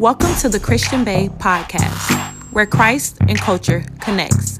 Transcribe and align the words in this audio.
Welcome 0.00 0.34
to 0.40 0.48
the 0.48 0.58
Christian 0.58 1.04
Bae 1.04 1.28
podcast, 1.38 2.10
where 2.52 2.66
Christ 2.66 3.18
and 3.28 3.38
culture 3.38 3.84
connects. 4.00 4.58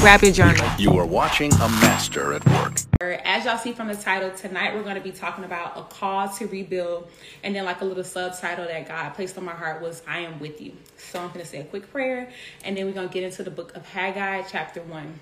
Grab 0.00 0.22
your 0.22 0.32
journal. 0.32 0.68
You 0.76 0.98
are 0.98 1.06
watching 1.06 1.52
a 1.52 1.68
master 1.68 2.32
at 2.32 2.44
work. 2.48 2.80
As 3.24 3.44
y'all 3.44 3.58
see 3.58 3.72
from 3.72 3.86
the 3.86 3.94
title, 3.94 4.32
tonight 4.32 4.74
we're 4.74 4.82
going 4.82 4.96
to 4.96 5.00
be 5.00 5.12
talking 5.12 5.44
about 5.44 5.78
a 5.78 5.82
call 5.82 6.28
to 6.30 6.46
rebuild, 6.48 7.08
and 7.44 7.54
then 7.54 7.64
like 7.64 7.80
a 7.80 7.84
little 7.84 8.02
subtitle 8.02 8.64
that 8.64 8.88
God 8.88 9.10
placed 9.10 9.38
on 9.38 9.44
my 9.44 9.52
heart 9.52 9.80
was 9.80 10.02
"I 10.08 10.18
am 10.18 10.40
with 10.40 10.60
you." 10.60 10.72
So 10.96 11.20
I'm 11.20 11.28
going 11.28 11.40
to 11.40 11.46
say 11.46 11.60
a 11.60 11.64
quick 11.64 11.88
prayer, 11.92 12.28
and 12.64 12.76
then 12.76 12.86
we're 12.86 12.92
going 12.92 13.08
to 13.08 13.14
get 13.14 13.22
into 13.22 13.44
the 13.44 13.52
book 13.52 13.76
of 13.76 13.86
Haggai, 13.86 14.42
chapter 14.50 14.82
one. 14.82 15.20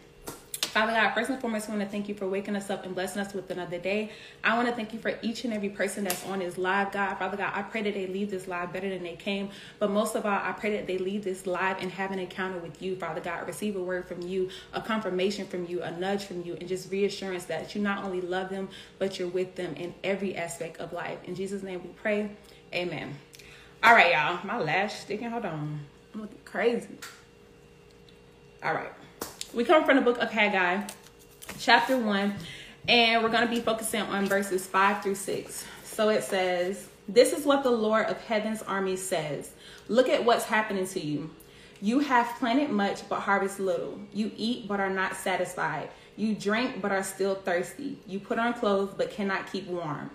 Father 0.70 0.92
God, 0.92 1.12
first 1.14 1.28
and 1.30 1.40
foremost, 1.40 1.68
I 1.68 1.72
want 1.72 1.82
to 1.82 1.88
thank 1.88 2.08
you 2.08 2.14
for 2.14 2.28
waking 2.28 2.54
us 2.54 2.70
up 2.70 2.84
and 2.86 2.94
blessing 2.94 3.20
us 3.20 3.34
with 3.34 3.50
another 3.50 3.80
day. 3.80 4.12
I 4.44 4.54
want 4.54 4.68
to 4.68 4.74
thank 4.74 4.92
you 4.92 5.00
for 5.00 5.18
each 5.20 5.44
and 5.44 5.52
every 5.52 5.68
person 5.68 6.04
that's 6.04 6.24
on 6.26 6.38
this 6.38 6.56
live, 6.56 6.92
God. 6.92 7.16
Father 7.16 7.36
God, 7.36 7.50
I 7.56 7.62
pray 7.62 7.82
that 7.82 7.92
they 7.92 8.06
leave 8.06 8.30
this 8.30 8.46
live 8.46 8.72
better 8.72 8.88
than 8.88 9.02
they 9.02 9.16
came. 9.16 9.50
But 9.80 9.90
most 9.90 10.14
of 10.14 10.24
all, 10.24 10.30
I 10.30 10.52
pray 10.52 10.76
that 10.76 10.86
they 10.86 10.96
leave 10.96 11.24
this 11.24 11.44
live 11.44 11.78
and 11.80 11.90
have 11.90 12.12
an 12.12 12.20
encounter 12.20 12.58
with 12.58 12.80
you, 12.80 12.94
Father 12.94 13.20
God. 13.20 13.48
Receive 13.48 13.74
a 13.74 13.82
word 13.82 14.06
from 14.06 14.22
you, 14.22 14.48
a 14.72 14.80
confirmation 14.80 15.44
from 15.44 15.66
you, 15.66 15.82
a 15.82 15.90
nudge 15.90 16.26
from 16.26 16.44
you, 16.44 16.54
and 16.54 16.68
just 16.68 16.88
reassurance 16.92 17.46
that 17.46 17.74
you 17.74 17.82
not 17.82 18.04
only 18.04 18.20
love 18.20 18.48
them, 18.48 18.68
but 19.00 19.18
you're 19.18 19.26
with 19.26 19.56
them 19.56 19.74
in 19.74 19.92
every 20.04 20.36
aspect 20.36 20.78
of 20.78 20.92
life. 20.92 21.18
In 21.24 21.34
Jesus' 21.34 21.64
name 21.64 21.82
we 21.82 21.88
pray. 22.00 22.30
Amen. 22.72 23.16
All 23.82 23.92
right, 23.92 24.12
y'all. 24.12 24.38
My 24.46 24.60
lash 24.60 25.00
sticking. 25.00 25.30
Hold 25.30 25.46
on. 25.46 25.80
I'm 26.14 26.20
looking 26.20 26.38
crazy. 26.44 26.96
All 28.62 28.72
right. 28.72 28.92
We 29.52 29.64
come 29.64 29.84
from 29.84 29.96
the 29.96 30.02
book 30.02 30.18
of 30.18 30.30
Haggai, 30.30 30.86
chapter 31.58 31.98
1, 31.98 32.34
and 32.86 33.20
we're 33.20 33.30
going 33.30 33.48
to 33.48 33.52
be 33.52 33.58
focusing 33.58 34.02
on 34.02 34.26
verses 34.26 34.64
5 34.64 35.02
through 35.02 35.16
6. 35.16 35.64
So 35.82 36.08
it 36.08 36.22
says, 36.22 36.86
This 37.08 37.32
is 37.32 37.44
what 37.44 37.64
the 37.64 37.70
Lord 37.70 38.06
of 38.06 38.20
heaven's 38.20 38.62
army 38.62 38.94
says 38.94 39.50
Look 39.88 40.08
at 40.08 40.24
what's 40.24 40.44
happening 40.44 40.86
to 40.86 41.00
you. 41.00 41.30
You 41.82 41.98
have 41.98 42.28
planted 42.38 42.70
much, 42.70 43.08
but 43.08 43.20
harvest 43.20 43.58
little. 43.58 43.98
You 44.12 44.30
eat, 44.36 44.68
but 44.68 44.78
are 44.78 44.88
not 44.88 45.16
satisfied. 45.16 45.88
You 46.14 46.36
drink, 46.36 46.80
but 46.80 46.92
are 46.92 47.02
still 47.02 47.34
thirsty. 47.34 47.98
You 48.06 48.20
put 48.20 48.38
on 48.38 48.54
clothes, 48.54 48.94
but 48.96 49.10
cannot 49.10 49.50
keep 49.50 49.66
warm. 49.66 50.12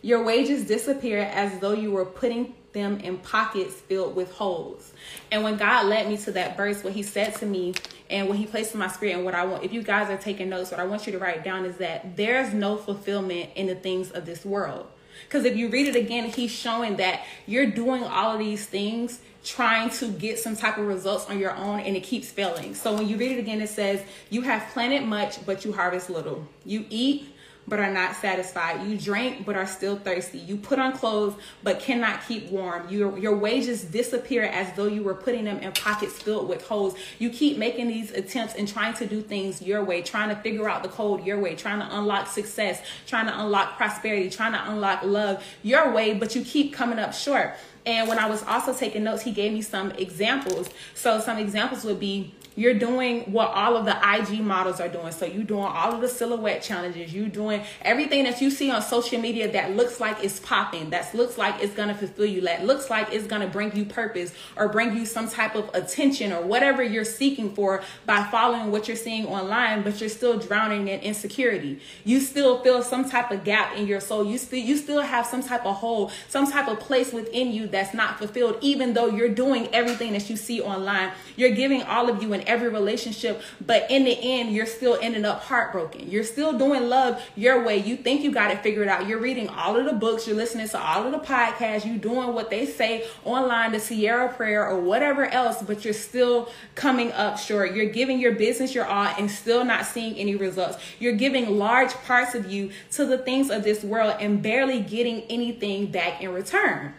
Your 0.00 0.22
wages 0.22 0.64
disappear 0.64 1.22
as 1.22 1.58
though 1.58 1.72
you 1.72 1.90
were 1.90 2.04
putting 2.04 2.54
them 2.74 2.98
in 2.98 3.16
pockets 3.18 3.74
filled 3.74 4.14
with 4.14 4.30
holes. 4.32 4.92
And 5.32 5.42
when 5.42 5.56
God 5.56 5.86
led 5.86 6.08
me 6.08 6.18
to 6.18 6.32
that 6.32 6.56
verse, 6.56 6.84
what 6.84 6.92
He 6.92 7.02
said 7.02 7.34
to 7.36 7.46
me 7.46 7.74
and 8.10 8.28
what 8.28 8.36
He 8.36 8.44
placed 8.44 8.74
in 8.74 8.80
my 8.80 8.88
spirit, 8.88 9.14
and 9.14 9.24
what 9.24 9.34
I 9.34 9.46
want, 9.46 9.64
if 9.64 9.72
you 9.72 9.82
guys 9.82 10.10
are 10.10 10.18
taking 10.18 10.50
notes, 10.50 10.70
what 10.70 10.80
I 10.80 10.84
want 10.84 11.06
you 11.06 11.12
to 11.12 11.18
write 11.18 11.42
down 11.42 11.64
is 11.64 11.78
that 11.78 12.16
there's 12.16 12.52
no 12.52 12.76
fulfillment 12.76 13.50
in 13.54 13.66
the 13.66 13.74
things 13.74 14.10
of 14.10 14.26
this 14.26 14.44
world. 14.44 14.86
Because 15.26 15.44
if 15.44 15.56
you 15.56 15.68
read 15.68 15.88
it 15.88 15.96
again, 15.96 16.28
He's 16.28 16.50
showing 16.50 16.96
that 16.96 17.22
you're 17.46 17.70
doing 17.70 18.02
all 18.04 18.32
of 18.32 18.38
these 18.38 18.66
things 18.66 19.20
trying 19.44 19.90
to 19.90 20.10
get 20.10 20.38
some 20.38 20.56
type 20.56 20.78
of 20.78 20.86
results 20.86 21.26
on 21.28 21.38
your 21.38 21.54
own 21.54 21.80
and 21.80 21.96
it 21.96 22.02
keeps 22.02 22.30
failing. 22.30 22.74
So 22.74 22.94
when 22.94 23.06
you 23.06 23.16
read 23.16 23.32
it 23.32 23.38
again, 23.38 23.60
it 23.60 23.68
says, 23.68 24.02
You 24.30 24.42
have 24.42 24.66
planted 24.72 25.04
much, 25.04 25.44
but 25.44 25.64
you 25.64 25.72
harvest 25.72 26.10
little. 26.10 26.46
You 26.64 26.86
eat, 26.88 27.33
but 27.66 27.78
are 27.78 27.92
not 27.92 28.16
satisfied. 28.16 28.86
You 28.86 28.98
drink 28.98 29.46
but 29.46 29.56
are 29.56 29.66
still 29.66 29.96
thirsty. 29.96 30.38
You 30.38 30.56
put 30.56 30.78
on 30.78 30.92
clothes 30.92 31.34
but 31.62 31.80
cannot 31.80 32.26
keep 32.26 32.50
warm. 32.50 32.88
Your 32.88 33.18
your 33.18 33.36
wages 33.36 33.84
disappear 33.84 34.42
as 34.44 34.74
though 34.76 34.86
you 34.86 35.02
were 35.02 35.14
putting 35.14 35.44
them 35.44 35.58
in 35.58 35.72
pockets 35.72 36.14
filled 36.14 36.48
with 36.48 36.66
holes. 36.66 36.94
You 37.18 37.30
keep 37.30 37.58
making 37.58 37.88
these 37.88 38.10
attempts 38.10 38.54
and 38.54 38.68
trying 38.68 38.94
to 38.94 39.06
do 39.06 39.22
things 39.22 39.62
your 39.62 39.84
way, 39.84 40.02
trying 40.02 40.28
to 40.28 40.36
figure 40.36 40.68
out 40.68 40.82
the 40.82 40.88
code 40.88 41.24
your 41.24 41.38
way, 41.38 41.54
trying 41.54 41.80
to 41.80 41.96
unlock 41.96 42.28
success, 42.28 42.82
trying 43.06 43.26
to 43.26 43.40
unlock 43.40 43.76
prosperity, 43.76 44.30
trying 44.30 44.52
to 44.52 44.70
unlock 44.70 45.02
love 45.02 45.44
your 45.62 45.92
way, 45.92 46.14
but 46.14 46.34
you 46.34 46.44
keep 46.44 46.72
coming 46.72 46.98
up 46.98 47.14
short. 47.14 47.54
And 47.86 48.08
when 48.08 48.18
I 48.18 48.28
was 48.28 48.42
also 48.44 48.72
taking 48.72 49.04
notes, 49.04 49.22
he 49.22 49.30
gave 49.30 49.52
me 49.52 49.60
some 49.60 49.90
examples. 49.92 50.70
So 50.94 51.20
some 51.20 51.38
examples 51.38 51.84
would 51.84 52.00
be 52.00 52.34
you're 52.56 52.74
doing 52.74 53.22
what 53.32 53.48
all 53.48 53.76
of 53.76 53.84
the 53.84 53.96
IG 53.96 54.40
models 54.40 54.80
are 54.80 54.88
doing. 54.88 55.12
So 55.12 55.26
you're 55.26 55.44
doing 55.44 55.64
all 55.64 55.94
of 55.94 56.00
the 56.00 56.08
silhouette 56.08 56.62
challenges. 56.62 57.12
You're 57.12 57.28
doing 57.28 57.62
everything 57.82 58.24
that 58.24 58.40
you 58.40 58.50
see 58.50 58.70
on 58.70 58.82
social 58.82 59.20
media 59.20 59.50
that 59.52 59.74
looks 59.74 60.00
like 60.00 60.22
it's 60.22 60.40
popping, 60.40 60.90
that 60.90 61.14
looks 61.14 61.36
like 61.36 61.62
it's 61.62 61.74
to 61.74 61.94
fulfill 61.94 62.26
you, 62.26 62.40
that 62.42 62.64
looks 62.64 62.90
like 62.90 63.12
it's 63.12 63.26
to 63.26 63.46
bring 63.48 63.74
you 63.76 63.84
purpose 63.84 64.32
or 64.56 64.68
bring 64.68 64.96
you 64.96 65.04
some 65.04 65.28
type 65.28 65.54
of 65.54 65.68
attention 65.74 66.32
or 66.32 66.42
whatever 66.42 66.82
you're 66.82 67.04
seeking 67.04 67.54
for 67.54 67.82
by 68.06 68.22
following 68.30 68.70
what 68.70 68.88
you're 68.88 68.96
seeing 68.96 69.26
online, 69.26 69.82
but 69.82 70.00
you're 70.00 70.08
still 70.08 70.38
drowning 70.38 70.88
in 70.88 71.00
insecurity. 71.00 71.80
You 72.04 72.20
still 72.20 72.60
feel 72.62 72.82
some 72.82 73.08
type 73.08 73.30
of 73.30 73.44
gap 73.44 73.76
in 73.76 73.86
your 73.86 74.00
soul. 74.00 74.24
You 74.24 74.38
still 74.38 74.58
you 74.58 74.76
still 74.76 75.02
have 75.02 75.26
some 75.26 75.42
type 75.42 75.66
of 75.66 75.76
hole, 75.76 76.10
some 76.28 76.50
type 76.50 76.68
of 76.68 76.80
place 76.80 77.12
within 77.12 77.52
you 77.52 77.66
that's 77.66 77.94
not 77.94 78.18
fulfilled, 78.18 78.58
even 78.60 78.94
though 78.94 79.06
you're 79.06 79.28
doing 79.28 79.68
everything 79.72 80.12
that 80.12 80.30
you 80.30 80.36
see 80.36 80.60
online. 80.60 81.12
You're 81.36 81.50
giving 81.50 81.82
all 81.82 82.08
of 82.08 82.22
you 82.22 82.32
an 82.32 82.43
every 82.46 82.68
relationship, 82.68 83.42
but 83.64 83.90
in 83.90 84.04
the 84.04 84.18
end, 84.18 84.52
you're 84.52 84.66
still 84.66 84.98
ending 85.00 85.24
up 85.24 85.42
heartbroken. 85.42 86.10
You're 86.10 86.24
still 86.24 86.56
doing 86.56 86.88
love 86.88 87.22
your 87.36 87.64
way. 87.64 87.78
You 87.78 87.96
think 87.96 88.22
you 88.22 88.32
got 88.32 88.50
it 88.50 88.62
figured 88.62 88.88
out. 88.88 89.06
You're 89.06 89.20
reading 89.20 89.48
all 89.48 89.76
of 89.76 89.84
the 89.86 89.92
books, 89.92 90.26
you're 90.26 90.36
listening 90.36 90.68
to 90.68 90.78
all 90.78 91.04
of 91.04 91.12
the 91.12 91.18
podcasts, 91.18 91.84
you're 91.84 91.96
doing 91.96 92.34
what 92.34 92.50
they 92.50 92.66
say 92.66 93.06
online, 93.24 93.72
the 93.72 93.80
Ciara 93.80 94.32
prayer 94.32 94.66
or 94.66 94.80
whatever 94.80 95.26
else, 95.26 95.62
but 95.62 95.84
you're 95.84 95.94
still 95.94 96.50
coming 96.74 97.12
up 97.12 97.38
short. 97.38 97.74
You're 97.74 97.90
giving 97.90 98.18
your 98.18 98.32
business 98.32 98.74
your 98.74 98.86
all 98.86 99.14
and 99.18 99.30
still 99.30 99.64
not 99.64 99.86
seeing 99.86 100.14
any 100.16 100.36
results. 100.36 100.78
You're 100.98 101.16
giving 101.16 101.58
large 101.58 101.92
parts 101.92 102.34
of 102.34 102.50
you 102.50 102.70
to 102.92 103.04
the 103.04 103.18
things 103.18 103.50
of 103.50 103.64
this 103.64 103.82
world 103.82 104.16
and 104.20 104.42
barely 104.42 104.80
getting 104.80 105.22
anything 105.22 105.86
back 105.90 106.22
in 106.22 106.32
return. 106.32 106.94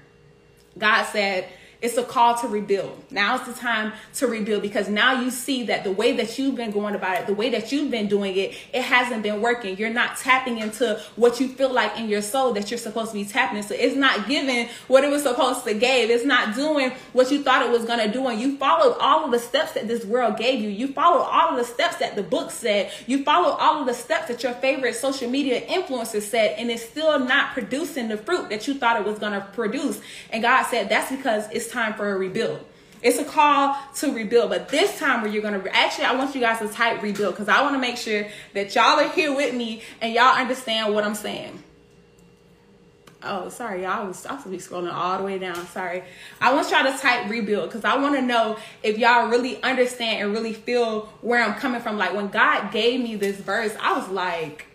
God 0.77 1.05
said, 1.05 1.47
it's 1.85 1.97
a 1.97 2.03
call 2.03 2.35
to 2.35 2.47
rebuild. 2.47 3.03
Now 3.11 3.25
Now's 3.25 3.47
the 3.47 3.53
time 3.53 3.91
to 4.15 4.27
rebuild 4.27 4.61
because 4.61 4.87
now 4.87 5.19
you 5.19 5.31
see 5.31 5.63
that 5.63 5.83
the 5.83 5.91
way 5.91 6.13
that 6.17 6.37
you've 6.37 6.55
been 6.55 6.69
going 6.69 6.93
about 6.93 7.19
it, 7.19 7.25
the 7.25 7.33
way 7.33 7.49
that 7.49 7.71
you've 7.71 7.89
been 7.89 8.07
doing 8.07 8.35
it, 8.37 8.55
it 8.71 8.83
hasn't 8.83 9.23
been 9.23 9.41
working. 9.41 9.77
You're 9.77 9.89
not 9.89 10.17
tapping 10.17 10.59
into 10.59 11.01
what 11.15 11.39
you 11.39 11.47
feel 11.47 11.73
like 11.73 11.97
in 11.97 12.07
your 12.07 12.21
soul 12.21 12.53
that 12.53 12.69
you're 12.69 12.77
supposed 12.77 13.11
to 13.11 13.17
be 13.17 13.25
tapping 13.25 13.57
into. 13.57 13.83
It's 13.83 13.95
not 13.95 14.27
giving 14.27 14.69
what 14.87 15.03
it 15.03 15.09
was 15.09 15.23
supposed 15.23 15.63
to 15.63 15.73
give. 15.73 16.11
It's 16.11 16.23
not 16.23 16.55
doing 16.55 16.91
what 17.13 17.31
you 17.31 17.41
thought 17.41 17.65
it 17.65 17.71
was 17.71 17.83
going 17.83 17.99
to 17.99 18.11
do. 18.13 18.27
And 18.27 18.39
you 18.39 18.57
followed 18.57 18.95
all 18.99 19.25
of 19.25 19.31
the 19.31 19.39
steps 19.39 19.71
that 19.71 19.87
this 19.87 20.05
world 20.05 20.37
gave 20.37 20.61
you. 20.61 20.69
You 20.69 20.89
followed 20.89 21.23
all 21.23 21.49
of 21.49 21.57
the 21.57 21.65
steps 21.65 21.95
that 21.97 22.15
the 22.15 22.23
book 22.23 22.51
said. 22.51 22.91
You 23.07 23.23
followed 23.23 23.57
all 23.59 23.81
of 23.81 23.87
the 23.87 23.93
steps 23.95 24.27
that 24.27 24.43
your 24.43 24.53
favorite 24.53 24.95
social 24.95 25.29
media 25.29 25.61
influencers 25.61 26.21
said, 26.21 26.59
and 26.59 26.69
it's 26.69 26.85
still 26.85 27.17
not 27.17 27.53
producing 27.53 28.07
the 28.07 28.17
fruit 28.17 28.49
that 28.49 28.67
you 28.67 28.75
thought 28.75 28.99
it 28.99 29.05
was 29.05 29.17
going 29.17 29.33
to 29.33 29.41
produce. 29.53 29.99
And 30.29 30.43
God 30.43 30.63
said 30.67 30.89
that's 30.89 31.11
because 31.11 31.49
it's 31.51 31.71
time 31.75 31.93
for 31.93 32.11
a 32.11 32.17
rebuild. 32.17 32.65
It's 33.03 33.19
a 33.19 33.25
call 33.25 33.77
to 33.97 34.13
rebuild, 34.13 34.49
but 34.49 34.69
this 34.69 34.97
time 34.97 35.21
where 35.21 35.29
you're 35.29 35.43
gonna 35.43 35.59
re- 35.59 35.69
actually, 35.71 36.05
I 36.05 36.15
want 36.15 36.33
you 36.33 36.41
guys 36.41 36.57
to 36.59 36.67
type 36.67 37.03
rebuild 37.03 37.35
because 37.35 37.49
I 37.49 37.61
want 37.61 37.75
to 37.75 37.79
make 37.79 37.97
sure 37.97 38.25
that 38.53 38.73
y'all 38.73 38.99
are 38.99 39.09
here 39.09 39.35
with 39.35 39.53
me 39.53 39.83
and 40.01 40.13
y'all 40.13 40.35
understand 40.35 40.93
what 40.95 41.03
I'm 41.03 41.13
saying. 41.13 41.61
Oh, 43.21 43.49
sorry, 43.49 43.81
y'all. 43.83 43.91
I 43.91 44.03
was, 44.03 44.25
I 44.25 44.35
was 44.35 44.43
be 44.45 44.57
scrolling 44.57 44.93
all 44.93 45.17
the 45.17 45.23
way 45.23 45.39
down. 45.39 45.55
Sorry. 45.67 46.03
I 46.39 46.53
want 46.53 46.69
y'all 46.69 46.83
to 46.83 46.97
type 46.97 47.29
rebuild 47.29 47.69
because 47.69 47.83
I 47.83 47.97
want 47.97 48.15
to 48.15 48.21
know 48.21 48.57
if 48.83 48.97
y'all 48.97 49.29
really 49.29 49.61
understand 49.63 50.23
and 50.23 50.31
really 50.33 50.53
feel 50.53 51.01
where 51.21 51.43
I'm 51.43 51.55
coming 51.55 51.81
from. 51.81 51.97
Like 51.97 52.13
when 52.13 52.29
God 52.29 52.71
gave 52.71 53.01
me 53.01 53.15
this 53.15 53.37
verse, 53.37 53.75
I 53.81 53.97
was 53.97 54.09
like, 54.09 54.67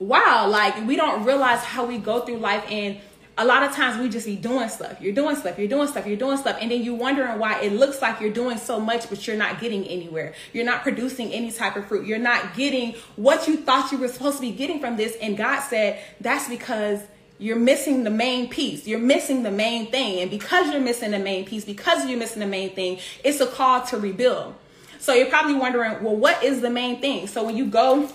wow, 0.00 0.48
like 0.48 0.86
we 0.86 0.96
don't 0.96 1.24
realize 1.24 1.60
how 1.60 1.86
we 1.86 1.98
go 1.98 2.20
through 2.20 2.38
life 2.38 2.64
and 2.68 2.98
a 3.36 3.44
lot 3.44 3.62
of 3.64 3.72
times 3.72 4.00
we 4.00 4.08
just 4.08 4.26
be 4.26 4.36
doing 4.36 4.68
stuff. 4.68 5.00
You're 5.00 5.12
doing 5.12 5.34
stuff, 5.36 5.58
you're 5.58 5.68
doing 5.68 5.88
stuff, 5.88 6.06
you're 6.06 6.16
doing 6.16 6.36
stuff, 6.36 6.56
and 6.60 6.70
then 6.70 6.82
you're 6.82 6.94
wondering 6.94 7.38
why 7.38 7.60
it 7.60 7.72
looks 7.72 8.00
like 8.00 8.20
you're 8.20 8.32
doing 8.32 8.58
so 8.58 8.78
much, 8.78 9.08
but 9.08 9.26
you're 9.26 9.36
not 9.36 9.60
getting 9.60 9.84
anywhere. 9.86 10.34
You're 10.52 10.64
not 10.64 10.82
producing 10.82 11.32
any 11.32 11.50
type 11.50 11.74
of 11.76 11.86
fruit. 11.86 12.06
You're 12.06 12.18
not 12.18 12.54
getting 12.54 12.94
what 13.16 13.48
you 13.48 13.56
thought 13.56 13.90
you 13.90 13.98
were 13.98 14.08
supposed 14.08 14.36
to 14.36 14.42
be 14.42 14.52
getting 14.52 14.78
from 14.78 14.96
this. 14.96 15.16
And 15.20 15.36
God 15.36 15.60
said, 15.60 16.00
that's 16.20 16.48
because 16.48 17.00
you're 17.38 17.58
missing 17.58 18.04
the 18.04 18.10
main 18.10 18.48
piece. 18.48 18.86
You're 18.86 19.00
missing 19.00 19.42
the 19.42 19.50
main 19.50 19.90
thing. 19.90 20.20
And 20.20 20.30
because 20.30 20.72
you're 20.72 20.80
missing 20.80 21.10
the 21.10 21.18
main 21.18 21.44
piece, 21.44 21.64
because 21.64 22.08
you're 22.08 22.18
missing 22.18 22.40
the 22.40 22.46
main 22.46 22.74
thing, 22.74 23.00
it's 23.24 23.40
a 23.40 23.46
call 23.46 23.82
to 23.86 23.98
rebuild. 23.98 24.54
So 25.00 25.12
you're 25.12 25.28
probably 25.28 25.54
wondering, 25.54 26.02
well, 26.02 26.16
what 26.16 26.42
is 26.44 26.60
the 26.60 26.70
main 26.70 27.00
thing? 27.00 27.26
So 27.26 27.44
when 27.44 27.56
you 27.56 27.66
go 27.66 28.08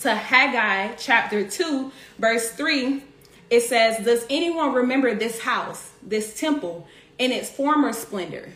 to 0.00 0.14
Haggai 0.14 0.94
chapter 0.96 1.48
2, 1.48 1.90
verse 2.18 2.50
3, 2.52 3.02
it 3.50 3.62
says, 3.62 4.04
Does 4.04 4.24
anyone 4.30 4.74
remember 4.74 5.14
this 5.14 5.40
house, 5.40 5.90
this 6.02 6.38
temple, 6.38 6.86
in 7.18 7.32
its 7.32 7.50
former 7.50 7.92
splendor? 7.92 8.50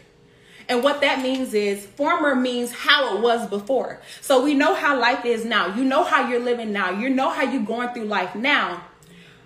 And 0.68 0.82
what 0.82 1.00
that 1.00 1.20
means 1.20 1.54
is 1.54 1.84
former 1.84 2.34
means 2.34 2.72
how 2.72 3.16
it 3.16 3.20
was 3.20 3.48
before. 3.48 4.00
So 4.20 4.42
we 4.42 4.54
know 4.54 4.74
how 4.74 4.98
life 4.98 5.24
is 5.24 5.44
now. 5.44 5.74
You 5.74 5.84
know 5.84 6.04
how 6.04 6.28
you're 6.28 6.40
living 6.40 6.72
now. 6.72 6.90
You 6.90 7.10
know 7.10 7.30
how 7.30 7.42
you're 7.42 7.64
going 7.64 7.92
through 7.92 8.04
life 8.04 8.34
now. 8.34 8.84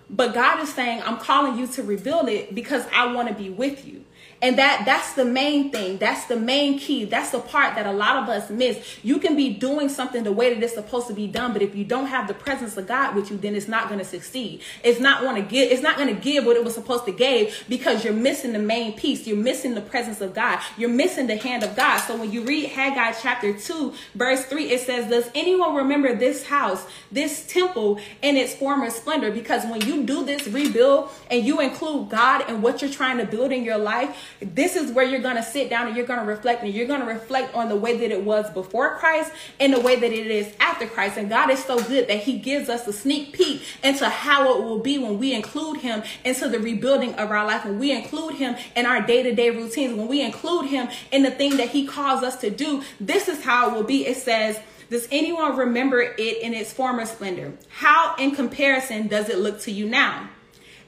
But 0.09 0.35
God 0.35 0.61
is 0.63 0.73
saying, 0.73 1.03
I'm 1.05 1.19
calling 1.19 1.59
you 1.59 1.67
to 1.69 1.83
rebuild 1.83 2.29
it 2.29 2.55
because 2.55 2.87
I 2.95 3.13
want 3.13 3.29
to 3.29 3.35
be 3.35 3.51
with 3.51 3.87
you. 3.87 4.05
And 4.43 4.59
that 4.59 4.83
that's 4.85 5.15
the 5.15 5.25
main 5.25 5.73
thing. 5.73 5.97
That's 5.97 6.27
the 6.27 6.37
main 6.37 6.79
key. 6.79 7.07
That's 7.07 7.31
the 7.31 7.41
part 7.41 7.75
that 7.77 7.87
a 7.87 7.93
lot 7.93 8.23
of 8.23 8.29
us 8.29 8.51
miss. 8.51 8.79
You 9.03 9.19
can 9.19 9.35
be 9.35 9.55
doing 9.55 9.89
something 9.89 10.25
the 10.25 10.33
way 10.33 10.53
that 10.53 10.63
it's 10.63 10.75
supposed 10.75 11.07
to 11.09 11.15
be 11.15 11.27
done, 11.27 11.55
but 11.55 11.63
if 11.63 11.75
you 11.75 11.85
don't 11.85 12.07
have 12.07 12.29
the 12.29 12.35
presence 12.35 12.77
of 12.77 12.87
God 12.87 13.15
with 13.15 13.31
you, 13.31 13.39
then 13.39 13.55
it's 13.55 13.67
not 13.67 13.89
going 13.89 13.99
to 13.99 14.05
succeed. 14.05 14.61
It's 14.85 15.01
not 15.01 15.23
going 15.23 15.37
to 15.37 15.49
give. 15.49 15.73
It's 15.73 15.83
not 15.83 15.97
going 15.97 16.15
to 16.15 16.21
give 16.21 16.45
what 16.45 16.57
it 16.57 16.65
was 16.65 16.75
supposed 16.75 17.07
to 17.07 17.13
give 17.13 17.65
because 17.69 18.05
you're 18.05 18.13
missing 18.13 18.53
the 18.53 18.59
main 18.59 18.93
piece. 18.93 19.27
You're 19.27 19.39
missing 19.39 19.75
the 19.75 19.81
presence 19.81 20.21
of 20.21 20.35
God. 20.35 20.61
You're 20.77 20.91
missing 20.91 21.27
the 21.27 21.37
hand 21.37 21.63
of 21.63 21.75
God. 21.75 21.99
So 22.01 22.17
when 22.17 22.31
you 22.31 22.45
read 22.45 22.69
Haggai 22.69 23.13
chapter 23.23 23.55
two, 23.55 23.95
verse 24.15 24.45
three, 24.45 24.71
it 24.71 24.81
says, 24.83 25.09
"Does 25.09 25.31
anyone 25.35 25.75
remember 25.75 26.15
this 26.15 26.47
house, 26.47 26.85
this 27.11 27.47
temple, 27.47 27.99
in 28.21 28.37
its 28.37 28.55
former 28.55 28.91
splendor?" 28.91 29.31
Because 29.31 29.65
when 29.65 29.81
you 29.81 30.03
do 30.03 30.25
this 30.25 30.47
rebuild 30.47 31.11
and 31.31 31.43
you 31.43 31.61
include 31.61 32.11
God 32.11 32.45
and 32.49 32.63
what 32.63 32.83
you're 32.83 32.91
trying 32.91 33.17
to 33.17 33.25
build 33.25 33.51
in 33.51 33.65
your 33.65 33.79
life 33.79 34.26
this 34.41 34.77
is 34.77 34.93
where 34.93 35.05
you're 35.05 35.21
going 35.21 35.37
to 35.37 35.43
sit 35.43 35.71
down 35.71 35.87
and 35.87 35.97
you're 35.97 36.07
going 36.07 36.21
to 36.21 36.27
reflect 36.27 36.63
and 36.63 36.73
you're 36.73 36.87
going 36.87 37.01
to 37.01 37.07
reflect 37.07 37.55
on 37.55 37.69
the 37.69 37.77
way 37.77 37.97
that 37.99 38.11
it 38.11 38.23
was 38.23 38.51
before 38.51 38.97
Christ 38.97 39.33
and 39.61 39.73
the 39.73 39.81
way 39.81 39.97
that 39.97 40.13
it 40.13 40.27
is 40.27 40.55
after 40.61 40.87
Christ. 40.87 41.17
And 41.17 41.29
God 41.29 41.51
is 41.51 41.65
so 41.65 41.83
good 41.83 42.09
that 42.09 42.21
he 42.21 42.39
gives 42.39 42.69
us 42.69 42.87
a 42.87 42.93
sneak 42.93 43.33
peek 43.33 43.63
into 43.83 44.09
how 44.09 44.57
it 44.59 44.65
will 44.65 44.79
be 44.79 44.99
when 44.99 45.19
we 45.19 45.35
include 45.35 45.79
him 45.79 46.03
into 46.25 46.49
the 46.49 46.59
rebuilding 46.59 47.15
of 47.15 47.31
our 47.31 47.47
life, 47.47 47.65
when 47.65 47.79
we 47.79 47.93
include 47.93 48.35
him 48.35 48.57
in 48.75 48.87
our 48.87 49.01
day-to-day 49.01 49.51
routines, 49.51 49.95
when 49.95 50.09
we 50.09 50.23
include 50.23 50.67
him 50.67 50.89
in 51.13 51.23
the 51.23 51.31
thing 51.31 51.57
that 51.57 51.71
he 51.71 51.87
calls 51.87 52.23
us 52.23 52.37
to 52.37 52.51
do. 52.51 52.83
This 53.01 53.29
is 53.29 53.43
how 53.45 53.71
it 53.71 53.75
will 53.75 53.85
be. 53.85 54.07
It 54.07 54.17
says, 54.17 54.59
does 54.89 55.09
anyone 55.11 55.57
remember 55.57 56.01
it 56.01 56.43
in 56.43 56.55
its 56.55 56.73
former 56.73 57.07
splendor? 57.07 57.55
How, 57.69 58.15
in 58.17 58.31
comparison, 58.37 59.09
does 59.09 59.29
it 59.29 59.39
look 59.39 59.61
to 59.63 59.73
you 59.73 59.89
now? 59.89 60.31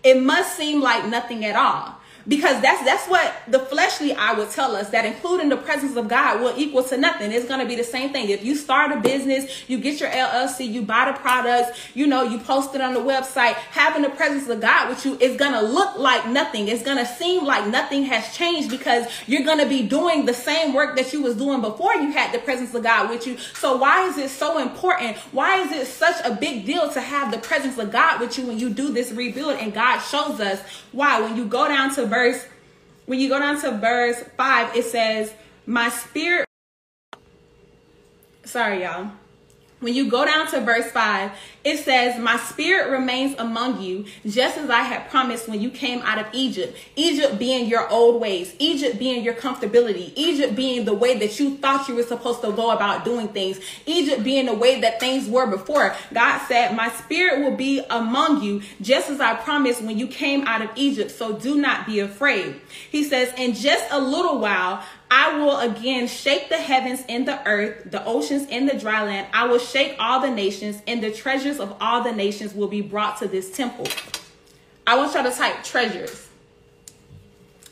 It 0.05 0.23
must 0.23 0.57
seem 0.57 0.81
like 0.81 1.05
nothing 1.07 1.45
at 1.45 1.57
all 1.57 1.98
because 2.29 2.61
that's 2.61 2.85
that's 2.85 3.07
what 3.09 3.35
the 3.49 3.59
fleshly 3.59 4.13
eye 4.13 4.35
would 4.35 4.51
tell 4.51 4.77
us 4.77 4.91
that 4.91 5.07
including 5.07 5.49
the 5.49 5.57
presence 5.57 5.97
of 5.97 6.09
God 6.09 6.41
will 6.41 6.55
equal 6.59 6.85
to 6.85 6.97
nothing. 6.99 7.33
It's 7.33 7.47
going 7.47 7.61
to 7.61 7.67
be 7.67 7.75
the 7.75 7.85
same 7.85 8.13
thing. 8.13 8.29
If 8.29 8.45
you 8.45 8.55
start 8.55 8.93
a 8.93 9.01
business, 9.01 9.69
you 9.69 9.79
get 9.79 9.99
your 9.99 10.11
LLC, 10.11 10.71
you 10.71 10.83
buy 10.83 11.11
the 11.11 11.19
products, 11.19 11.79
you 11.95 12.07
know, 12.07 12.23
you 12.23 12.39
post 12.39 12.75
it 12.75 12.83
on 12.83 12.93
the 12.93 13.01
website, 13.01 13.55
having 13.55 14.03
the 14.03 14.11
presence 14.11 14.49
of 14.49 14.61
God 14.61 14.91
with 14.91 15.05
you 15.07 15.17
is 15.19 15.37
going 15.37 15.53
to 15.53 15.63
look 15.63 15.97
like 15.97 16.27
nothing. 16.29 16.69
It's 16.69 16.83
going 16.83 16.99
to 16.99 17.07
seem 17.07 17.45
like 17.45 17.67
nothing 17.67 18.05
has 18.05 18.37
changed 18.37 18.69
because 18.69 19.07
you're 19.27 19.45
going 19.45 19.59
to 19.59 19.69
be 19.69 19.89
doing 19.89 20.27
the 20.27 20.35
same 20.35 20.75
work 20.75 20.97
that 20.97 21.13
you 21.13 21.23
was 21.23 21.35
doing 21.35 21.63
before 21.63 21.95
you 21.95 22.13
had 22.13 22.33
the 22.33 22.39
presence 22.39 22.75
of 22.75 22.83
God 22.83 23.09
with 23.09 23.27
you. 23.27 23.39
So 23.55 23.79
why 23.79 24.07
is 24.07 24.19
it 24.19 24.29
so 24.29 24.59
important? 24.59 25.17
Why 25.33 25.63
is 25.63 25.73
it 25.73 25.87
such 25.87 26.17
a 26.25 26.35
big 26.35 26.67
deal 26.67 26.91
to 26.91 27.01
have 27.01 27.33
the 27.33 27.39
presence 27.39 27.79
of 27.79 27.91
God 27.91 28.21
with 28.21 28.37
you 28.37 28.47
when 28.47 28.59
you 28.59 28.69
do 28.69 28.93
this 28.93 29.13
rebuild? 29.13 29.55
And 29.55 29.73
God 29.73 30.01
shows 30.01 30.41
us 30.41 30.61
why. 30.93 31.21
When 31.21 31.37
you 31.37 31.47
go 31.47 31.67
down 31.67 31.95
to 31.95 32.07
verse 32.07 32.18
verse, 32.19 32.47
when 33.07 33.21
you 33.21 33.29
go 33.29 33.39
down 33.39 33.61
to 33.61 33.71
verse 33.71 34.23
5, 34.37 34.77
it 34.77 34.85
says, 34.85 35.33
My 35.67 35.89
spirit. 35.89 36.47
Sorry, 38.45 38.83
y'all. 38.83 39.13
When 39.81 39.95
you 39.95 40.11
go 40.11 40.25
down 40.25 40.49
to 40.49 40.61
verse 40.61 40.91
5, 40.91 41.31
it 41.63 41.79
says, 41.85 42.19
My 42.19 42.37
spirit 42.37 42.91
remains 42.91 43.39
among 43.39 43.81
you, 43.81 44.07
just 44.27 44.59
as 44.59 44.71
I 44.71 44.81
had 44.81 45.09
promised 45.09 45.49
when 45.49 45.61
you 45.61 45.71
came 45.71 46.01
out 46.03 46.19
of 46.19 46.27
Egypt. 46.33 46.77
Egypt 46.97 47.39
being 47.39 47.69
your 47.69 47.89
old 47.89 48.21
ways, 48.21 48.57
Egypt 48.59 48.99
being 48.99 49.23
your 49.23 49.35
comfortability, 49.35 50.13
Egypt 50.17 50.57
being 50.57 50.85
the 50.85 50.95
way 50.95 51.17
that 51.19 51.39
you 51.39 51.57
thought 51.59 51.89
you 51.89 51.95
were 51.95 52.03
supposed 52.03 52.41
to 52.43 52.51
go 52.51 52.71
about 52.71 53.05
doing 53.05 53.29
things, 53.29 53.61
Egypt 53.87 54.25
being 54.25 54.47
the 54.47 54.55
way 54.55 54.81
that 54.81 54.99
things 54.99 55.29
were 55.29 55.47
before. 55.47 55.95
God 56.13 56.39
said, 56.49 56.75
My 56.75 56.89
spirit 56.91 57.41
will 57.41 57.57
be 57.57 57.81
among 57.89 58.43
you, 58.43 58.63
just 58.81 59.09
as 59.11 59.21
I 59.21 59.35
promised 59.35 59.81
when 59.83 59.97
you 59.97 60.09
came 60.09 60.45
out 60.47 60.61
of 60.61 60.71
Egypt. 60.75 61.13
So 61.13 61.39
do 61.39 61.57
not 61.57 61.87
be 61.87 62.01
afraid. 62.01 62.61
He 62.91 63.05
says, 63.05 63.33
In 63.37 63.55
just 63.55 63.85
a 63.93 64.01
little 64.01 64.41
while, 64.41 64.83
I 65.11 65.39
will 65.39 65.59
again 65.59 66.07
shake 66.07 66.49
the 66.49 66.57
heavens 66.57 67.03
and 67.09 67.27
the 67.27 67.47
earth, 67.47 67.91
the 67.91 68.05
oceans 68.05 68.47
and 68.51 68.69
the 68.69 68.79
dry 68.79 69.05
land. 69.05 69.29
I 69.33 69.47
will 69.47 69.59
shake 69.59 69.97
all 69.99 70.21
the 70.21 70.31
nations, 70.31 70.83
and 70.87 71.03
the 71.03 71.11
treasures 71.11 71.61
of 71.61 71.75
all 71.81 72.03
the 72.03 72.13
nations 72.13 72.55
will 72.55 72.69
be 72.69 72.83
brought 72.83 73.19
to 73.19 73.29
this 73.29 73.51
temple. 73.51 73.87
I 74.87 74.97
want 74.97 75.15
y'all 75.15 75.25
to 75.25 75.31
type 75.31 75.65
treasures. 75.65 76.29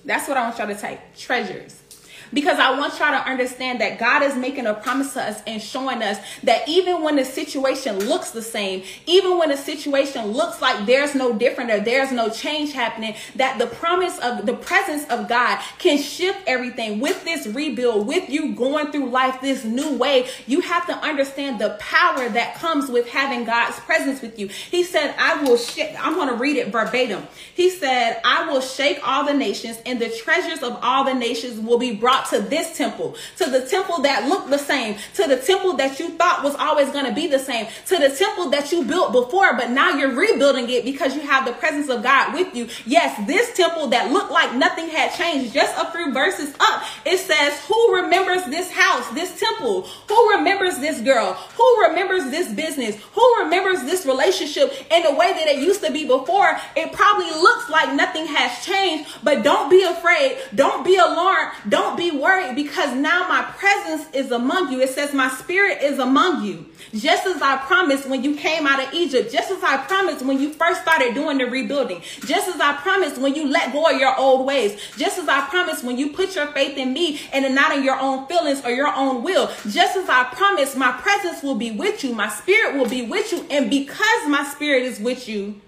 That's 0.05 0.29
what 0.29 0.37
I 0.37 0.43
want 0.43 0.59
y'all 0.59 0.69
to 0.69 0.75
type 0.75 1.00
treasures 1.17 1.83
because 2.32 2.58
I 2.58 2.78
want 2.78 2.99
y'all 2.99 3.11
to 3.11 3.28
understand 3.28 3.81
that 3.81 3.99
God 3.99 4.23
is 4.23 4.37
making 4.37 4.67
a 4.67 4.75
promise 4.75 5.12
to 5.14 5.23
us 5.23 5.43
and 5.46 5.61
showing 5.61 6.02
us 6.02 6.19
that 6.43 6.69
even 6.69 7.02
when 7.02 7.17
the 7.17 7.25
situation 7.25 7.99
looks 8.00 8.31
the 8.31 8.43
same, 8.43 8.82
even 9.06 9.38
when 9.38 9.49
the 9.49 9.56
situation 9.56 10.26
looks 10.28 10.61
like 10.61 10.87
there's 10.87 11.14
no 11.14 11.32
different 11.32 11.70
or 11.70 11.81
there's 11.81 12.12
no 12.12 12.28
change 12.28 12.73
happening, 12.73 13.14
that 13.37 13.58
the 13.58 13.67
promise 13.67 14.19
of 14.19 14.46
the 14.46 14.55
presence 14.55 15.08
of 15.08 15.28
God 15.28 15.61
can 15.78 15.99
shift 15.99 16.38
everything 16.46 17.00
with 17.00 17.25
this 17.25 17.46
rebuild, 17.46 18.06
with 18.06 18.28
you 18.28 18.55
going 18.55 18.93
through 18.93 19.11
life 19.11 19.40
this 19.40 19.64
new 19.64 19.96
way. 19.96 20.28
You 20.46 20.61
have 20.61 20.87
to 20.87 20.96
understand 20.99 21.61
the 21.61 21.76
power 21.81 22.28
that 22.28 22.56
comes 22.56 22.88
with 22.88 23.08
having 23.08 23.44
God's 23.44 23.78
presence 23.81 24.23
with 24.23 24.38
you. 24.38 24.49
He 24.49 24.84
said, 24.84 25.14
I 25.19 25.43
will 25.43 25.58
I'm 25.99 26.14
going 26.14 26.28
to 26.28 26.34
read 26.34 26.56
it 26.56 26.69
verbatim. 26.69 27.26
He 27.55 27.70
said, 27.70 28.20
I 28.25 28.50
will 28.50 28.61
shake 28.61 29.00
all 29.06 29.25
the 29.25 29.34
nations 29.34 29.78
and 29.87 30.00
the 30.00 30.08
treasures 30.08 30.62
of 30.62 30.78
all 30.82 31.05
the 31.05 31.14
nations 31.14 31.61
will 31.61 31.78
be 31.78 31.94
brought 31.94 32.16
brought 32.17 32.31
to 32.31 32.49
this 32.49 32.77
temple, 32.77 33.17
to 33.37 33.51
the 33.51 33.67
temple 33.67 34.03
that 34.03 34.29
looked 34.29 34.51
the 34.51 34.59
same, 34.59 34.97
to 35.15 35.27
the 35.27 35.37
temple 35.37 35.75
that 35.77 35.99
you 35.99 36.11
thought 36.11 36.43
was 36.43 36.55
always 36.57 36.89
going 36.91 37.05
to 37.05 37.13
be 37.13 37.27
the 37.27 37.39
same, 37.39 37.67
to 37.87 37.97
the 37.97 38.15
temple 38.15 38.51
that 38.51 38.73
you 38.73 38.85
built 38.85 39.13
before, 39.13 39.57
but 39.57 39.71
now 39.71 39.91
you're 39.91 40.15
rebuilding 40.15 40.69
it 40.71 40.85
because 40.85 41.15
you 41.15 41.21
have 41.23 41.45
the 41.45 41.53
presence 41.53 41.89
of 41.89 42.03
God 42.03 42.35
with 42.35 42.55
you. 42.55 42.69
Yes, 42.87 43.27
this 43.27 43.55
temple 43.57 43.89
that 43.89 44.13
looked 44.13 44.31
like 44.31 44.55
nothing 44.55 44.89
had 44.89 45.13
changed, 45.13 45.53
just 45.53 45.77
a 45.77 45.91
few 45.91 46.13
verses 46.13 46.55
up, 46.61 46.83
it 47.05 47.19
says, 47.19 47.59
Who 47.67 47.97
remembers 48.03 48.45
this 48.45 48.71
house, 48.71 49.09
this 49.11 49.39
temple? 49.39 49.83
Who 50.09 50.31
remembers 50.37 50.79
this 50.79 51.01
girl? 51.01 51.35
Who 51.35 51.83
remembers 51.89 52.25
this 52.31 52.53
business? 52.53 52.97
Who 53.12 53.37
remembers 53.41 53.83
this 53.83 54.07
relationship 54.07 54.73
in 54.91 55.03
the 55.03 55.15
way 55.15 55.33
that 55.33 55.49
it 55.49 55.59
used 55.59 55.85
to 55.85 55.93
be 55.93 56.07
before? 56.07 56.59
It 56.77 56.93
probably 56.93 57.31
looks 57.31 57.69
like 57.69 57.95
nothing 57.95 58.27
has 58.27 58.65
changed, 58.65 59.11
but 59.23 59.43
don't 59.43 59.71
be 59.71 59.83
afraid. 59.83 60.39
Don't 60.55 60.85
be 60.85 60.97
alarmed. 60.97 61.53
Don't 61.69 61.97
be 61.97 62.06
be 62.11 62.17
worried 62.17 62.55
because 62.55 62.94
now 62.94 63.29
my 63.29 63.43
presence 63.43 64.06
is 64.14 64.31
among 64.31 64.73
you. 64.73 64.81
It 64.81 64.91
says, 64.91 65.12
My 65.12 65.29
spirit 65.29 65.82
is 65.82 65.99
among 65.99 66.44
you. 66.44 66.67
Just 66.94 67.26
as 67.26 67.43
I 67.43 67.56
promised 67.58 68.08
when 68.08 68.23
you 68.23 68.37
came 68.37 68.67
out 68.67 68.82
of 68.82 68.93
Egypt, 68.94 69.32
just 69.32 69.50
as 69.50 69.62
I 69.62 69.79
promised 69.79 70.25
when 70.25 70.41
you 70.41 70.53
first 70.53 70.82
started 70.82 71.14
doing 71.14 71.38
the 71.38 71.47
rebuilding, 71.47 72.00
just 72.25 72.49
as 72.49 72.61
I 72.61 72.75
promised 72.75 73.19
when 73.19 73.35
you 73.35 73.49
let 73.49 73.73
go 73.73 73.91
of 73.91 73.99
your 73.99 74.17
old 74.19 74.47
ways, 74.47 74.81
just 74.97 75.19
as 75.19 75.29
I 75.29 75.47
promised 75.49 75.85
when 75.85 75.99
you 75.99 76.12
put 76.12 76.35
your 76.37 76.47
faith 76.49 76.76
in 76.76 76.93
me 76.93 77.20
and 77.32 77.55
not 77.55 77.76
in 77.76 77.82
your 77.82 77.99
own 77.99 78.26
feelings 78.26 78.64
or 78.64 78.70
your 78.70 78.94
own 78.94 79.23
will, 79.23 79.50
just 79.69 79.97
as 79.97 80.09
I 80.09 80.25
promised, 80.32 80.76
my 80.76 80.93
presence 80.93 81.43
will 81.43 81.56
be 81.56 81.73
with 81.73 82.05
you, 82.05 82.14
my 82.14 82.29
spirit 82.29 82.76
will 82.76 82.88
be 82.88 83.02
with 83.02 83.32
you. 83.32 83.47
And 83.50 83.69
because 83.69 84.29
my 84.29 84.44
spirit 84.44 84.85
is 84.85 85.00
with 85.00 85.29
you, 85.29 85.61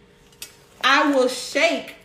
I 0.82 1.12
will 1.12 1.28
shake 1.28 1.96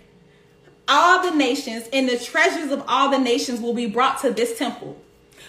all 0.88 1.24
the 1.30 1.36
nations 1.36 1.88
and 1.94 2.10
the 2.10 2.18
treasures 2.18 2.72
of 2.72 2.84
all 2.88 3.10
the 3.10 3.20
nations 3.20 3.62
will 3.62 3.74
be 3.74 3.88
brought 3.88 4.20
to 4.22 4.32
this 4.32 4.58
temple. 4.58 5.00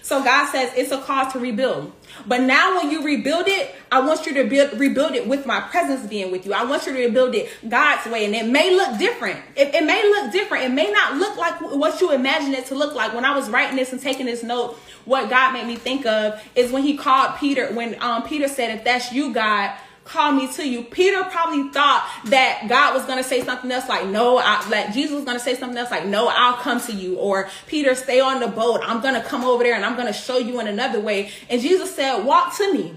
So 0.02 0.22
God 0.22 0.50
says 0.50 0.70
it's 0.76 0.92
a 0.92 1.00
call 1.00 1.30
to 1.30 1.38
rebuild. 1.38 1.90
But 2.26 2.42
now 2.42 2.76
when 2.76 2.90
you 2.90 3.02
rebuild 3.02 3.48
it, 3.48 3.74
I 3.90 4.00
want 4.00 4.26
you 4.26 4.34
to 4.34 4.44
build, 4.44 4.78
rebuild 4.78 5.14
it 5.14 5.26
with 5.26 5.46
my 5.46 5.60
presence 5.60 6.06
being 6.06 6.30
with 6.30 6.44
you. 6.44 6.52
I 6.52 6.64
want 6.64 6.84
you 6.86 6.92
to 6.92 6.98
rebuild 6.98 7.34
it 7.34 7.48
God's 7.66 8.06
way. 8.10 8.26
And 8.26 8.34
it 8.34 8.46
may 8.46 8.76
look 8.76 8.98
different. 8.98 9.40
It, 9.56 9.74
it 9.74 9.82
may 9.82 10.02
look 10.02 10.30
different. 10.30 10.64
It 10.64 10.72
may 10.72 10.90
not 10.90 11.16
look 11.16 11.38
like 11.38 11.58
what 11.60 12.02
you 12.02 12.12
imagine 12.12 12.52
it 12.52 12.66
to 12.66 12.74
look 12.74 12.94
like. 12.94 13.14
When 13.14 13.24
I 13.24 13.34
was 13.34 13.48
writing 13.48 13.76
this 13.76 13.92
and 13.92 14.00
taking 14.00 14.26
this 14.26 14.42
note, 14.42 14.78
what 15.06 15.30
God 15.30 15.52
made 15.52 15.66
me 15.66 15.76
think 15.76 16.04
of 16.04 16.42
is 16.54 16.70
when 16.70 16.82
he 16.82 16.98
called 16.98 17.36
Peter, 17.38 17.72
when 17.72 18.00
um, 18.02 18.24
Peter 18.24 18.46
said, 18.46 18.76
if 18.76 18.84
that's 18.84 19.10
you, 19.10 19.32
God, 19.32 19.74
call 20.04 20.32
me 20.32 20.52
to 20.52 20.68
you. 20.68 20.82
Peter 20.82 21.24
probably 21.24 21.68
thought 21.70 22.08
that 22.26 22.66
God 22.68 22.94
was 22.94 23.04
going 23.04 23.18
to 23.18 23.24
say 23.24 23.42
something 23.42 23.70
else 23.70 23.88
like, 23.88 24.06
no, 24.06 24.38
I, 24.38 24.66
like 24.68 24.92
Jesus 24.92 25.14
was 25.14 25.24
going 25.24 25.38
to 25.38 25.42
say 25.42 25.54
something 25.54 25.78
else 25.78 25.90
like, 25.90 26.06
no, 26.06 26.28
I'll 26.28 26.58
come 26.58 26.80
to 26.82 26.92
you. 26.92 27.16
Or 27.16 27.48
Peter, 27.66 27.94
stay 27.94 28.20
on 28.20 28.40
the 28.40 28.48
boat. 28.48 28.80
I'm 28.82 29.00
going 29.00 29.14
to 29.14 29.22
come 29.22 29.44
over 29.44 29.64
there 29.64 29.74
and 29.74 29.84
I'm 29.84 29.96
going 29.96 30.06
to 30.06 30.12
show 30.12 30.38
you 30.38 30.60
in 30.60 30.66
another 30.66 31.00
way. 31.00 31.30
And 31.48 31.60
Jesus 31.60 31.94
said, 31.94 32.24
walk 32.24 32.56
to 32.58 32.72
me. 32.72 32.94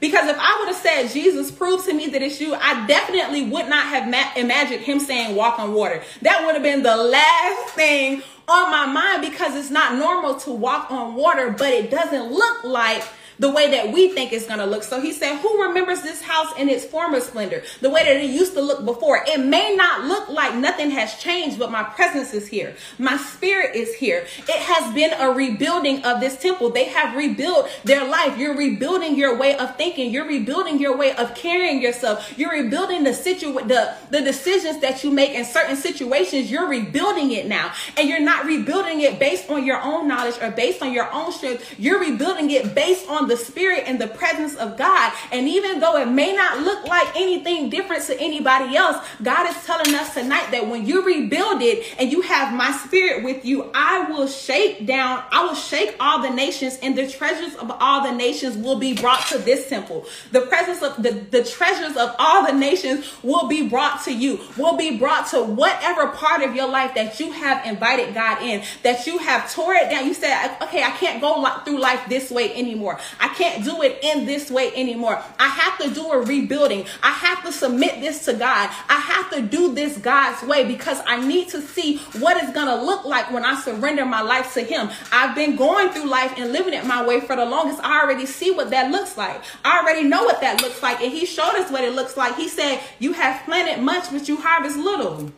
Because 0.00 0.28
if 0.28 0.36
I 0.38 0.58
would 0.58 0.68
have 0.68 0.76
said, 0.76 1.08
Jesus, 1.08 1.50
prove 1.50 1.84
to 1.86 1.94
me 1.94 2.08
that 2.08 2.20
it's 2.20 2.40
you, 2.40 2.54
I 2.54 2.86
definitely 2.86 3.44
would 3.44 3.68
not 3.68 3.86
have 3.86 4.08
ma- 4.08 4.32
imagined 4.36 4.82
him 4.82 5.00
saying 5.00 5.34
walk 5.34 5.58
on 5.58 5.72
water. 5.72 6.02
That 6.22 6.44
would 6.44 6.54
have 6.54 6.62
been 6.62 6.82
the 6.82 6.96
last 6.96 7.70
thing 7.70 8.22
on 8.46 8.70
my 8.70 8.86
mind 8.86 9.22
because 9.22 9.56
it's 9.56 9.70
not 9.70 9.94
normal 9.94 10.34
to 10.40 10.50
walk 10.50 10.90
on 10.90 11.14
water, 11.14 11.50
but 11.50 11.72
it 11.72 11.90
doesn't 11.90 12.30
look 12.30 12.64
like 12.64 13.02
the 13.38 13.50
way 13.50 13.70
that 13.70 13.92
we 13.92 14.12
think 14.12 14.32
it's 14.32 14.46
going 14.46 14.60
to 14.60 14.66
look. 14.66 14.82
So 14.82 15.00
he 15.00 15.12
said, 15.12 15.38
Who 15.38 15.62
remembers 15.62 16.02
this 16.02 16.22
house 16.22 16.52
in 16.58 16.68
its 16.68 16.84
former 16.84 17.20
splendor, 17.20 17.62
the 17.80 17.90
way 17.90 18.04
that 18.04 18.16
it 18.16 18.30
used 18.30 18.54
to 18.54 18.60
look 18.60 18.84
before? 18.84 19.24
It 19.26 19.40
may 19.40 19.74
not 19.74 20.04
look 20.04 20.28
like 20.28 20.54
nothing 20.54 20.90
has 20.90 21.16
changed, 21.16 21.58
but 21.58 21.70
my 21.70 21.82
presence 21.82 22.32
is 22.34 22.46
here. 22.46 22.74
My 22.98 23.16
spirit 23.16 23.74
is 23.74 23.94
here. 23.94 24.26
It 24.38 24.62
has 24.62 24.94
been 24.94 25.12
a 25.18 25.30
rebuilding 25.30 26.04
of 26.04 26.20
this 26.20 26.38
temple. 26.38 26.70
They 26.70 26.84
have 26.84 27.16
rebuilt 27.16 27.68
their 27.84 28.08
life. 28.08 28.38
You're 28.38 28.56
rebuilding 28.56 29.16
your 29.16 29.36
way 29.38 29.56
of 29.56 29.76
thinking. 29.76 30.12
You're 30.12 30.26
rebuilding 30.28 30.78
your 30.78 30.96
way 30.96 31.14
of 31.16 31.34
carrying 31.34 31.82
yourself. 31.82 32.38
You're 32.38 32.52
rebuilding 32.52 33.04
the 33.04 33.14
situ 33.14 33.54
the, 33.54 33.94
the 34.10 34.20
decisions 34.20 34.80
that 34.80 35.04
you 35.04 35.10
make 35.10 35.30
in 35.30 35.44
certain 35.44 35.76
situations. 35.76 36.50
You're 36.50 36.68
rebuilding 36.68 37.32
it 37.32 37.46
now. 37.46 37.72
And 37.96 38.08
you're 38.08 38.20
not 38.20 38.46
rebuilding 38.46 39.00
it 39.00 39.18
based 39.18 39.50
on 39.50 39.64
your 39.64 39.80
own 39.82 40.08
knowledge 40.08 40.36
or 40.40 40.50
based 40.50 40.82
on 40.82 40.92
your 40.92 41.10
own 41.12 41.32
strength. 41.32 41.78
You're 41.78 42.00
rebuilding 42.00 42.50
it 42.50 42.74
based 42.74 43.08
on 43.08 43.23
the 43.26 43.36
spirit 43.36 43.84
and 43.86 44.00
the 44.00 44.06
presence 44.06 44.54
of 44.56 44.76
God. 44.76 45.12
And 45.32 45.48
even 45.48 45.80
though 45.80 45.96
it 45.96 46.08
may 46.08 46.34
not 46.34 46.60
look 46.60 46.86
like 46.86 47.14
anything 47.16 47.70
different 47.70 48.04
to 48.04 48.20
anybody 48.20 48.76
else, 48.76 49.04
God 49.22 49.48
is 49.48 49.64
telling 49.64 49.94
us 49.94 50.14
tonight 50.14 50.50
that 50.50 50.68
when 50.68 50.86
you 50.86 51.04
rebuild 51.04 51.62
it 51.62 51.94
and 51.98 52.10
you 52.10 52.22
have 52.22 52.54
my 52.54 52.72
spirit 52.72 53.24
with 53.24 53.44
you, 53.44 53.70
I 53.74 54.10
will 54.10 54.26
shake 54.26 54.86
down, 54.86 55.24
I 55.30 55.44
will 55.44 55.54
shake 55.54 55.96
all 56.00 56.22
the 56.22 56.30
nations, 56.30 56.78
and 56.82 56.96
the 56.96 57.08
treasures 57.08 57.54
of 57.56 57.70
all 57.80 58.02
the 58.02 58.12
nations 58.12 58.56
will 58.56 58.78
be 58.78 58.94
brought 58.94 59.26
to 59.28 59.38
this 59.38 59.68
temple. 59.68 60.06
The 60.32 60.42
presence 60.42 60.82
of 60.82 61.02
the, 61.02 61.12
the 61.12 61.44
treasures 61.44 61.96
of 61.96 62.14
all 62.18 62.46
the 62.46 62.52
nations 62.52 63.12
will 63.22 63.48
be 63.48 63.68
brought 63.68 64.02
to 64.04 64.12
you, 64.12 64.40
will 64.56 64.76
be 64.76 64.96
brought 64.98 65.28
to 65.30 65.42
whatever 65.42 66.08
part 66.08 66.42
of 66.42 66.54
your 66.54 66.68
life 66.68 66.94
that 66.94 67.18
you 67.20 67.32
have 67.32 67.64
invited 67.66 68.14
God 68.14 68.42
in, 68.42 68.62
that 68.82 69.06
you 69.06 69.18
have 69.18 69.52
tore 69.52 69.74
it 69.74 69.90
down. 69.90 70.06
You 70.06 70.14
said, 70.14 70.56
okay, 70.62 70.82
I 70.82 70.90
can't 70.90 71.20
go 71.20 71.44
through 71.64 71.78
life 71.78 72.08
this 72.08 72.30
way 72.30 72.54
anymore. 72.54 72.98
I 73.20 73.28
can't 73.28 73.64
do 73.64 73.82
it 73.82 73.98
in 74.02 74.26
this 74.26 74.50
way 74.50 74.72
anymore. 74.74 75.22
I 75.38 75.48
have 75.48 75.78
to 75.78 75.90
do 75.90 76.12
a 76.12 76.24
rebuilding. 76.24 76.86
I 77.02 77.10
have 77.10 77.44
to 77.44 77.52
submit 77.52 78.00
this 78.00 78.24
to 78.26 78.34
God. 78.34 78.70
I 78.88 78.98
have 78.98 79.30
to 79.30 79.42
do 79.42 79.74
this 79.74 79.98
God's 79.98 80.42
way 80.42 80.66
because 80.66 81.00
I 81.06 81.24
need 81.24 81.48
to 81.50 81.60
see 81.60 81.98
what 82.18 82.42
it's 82.42 82.52
going 82.52 82.66
to 82.66 82.84
look 82.84 83.04
like 83.04 83.30
when 83.30 83.44
I 83.44 83.60
surrender 83.60 84.04
my 84.04 84.22
life 84.22 84.54
to 84.54 84.62
Him. 84.62 84.90
I've 85.12 85.34
been 85.34 85.56
going 85.56 85.90
through 85.90 86.08
life 86.08 86.34
and 86.36 86.52
living 86.52 86.74
it 86.74 86.86
my 86.86 87.04
way 87.06 87.20
for 87.20 87.36
the 87.36 87.44
longest. 87.44 87.80
I 87.82 88.00
already 88.00 88.26
see 88.26 88.50
what 88.50 88.70
that 88.70 88.90
looks 88.90 89.16
like. 89.16 89.42
I 89.64 89.80
already 89.80 90.06
know 90.06 90.24
what 90.24 90.40
that 90.40 90.62
looks 90.62 90.82
like. 90.82 91.00
And 91.00 91.12
He 91.12 91.26
showed 91.26 91.54
us 91.54 91.70
what 91.70 91.84
it 91.84 91.94
looks 91.94 92.16
like. 92.16 92.36
He 92.36 92.48
said, 92.48 92.80
You 92.98 93.12
have 93.12 93.44
planted 93.44 93.82
much, 93.82 94.10
but 94.10 94.28
you 94.28 94.36
harvest 94.36 94.76
little. 94.76 95.32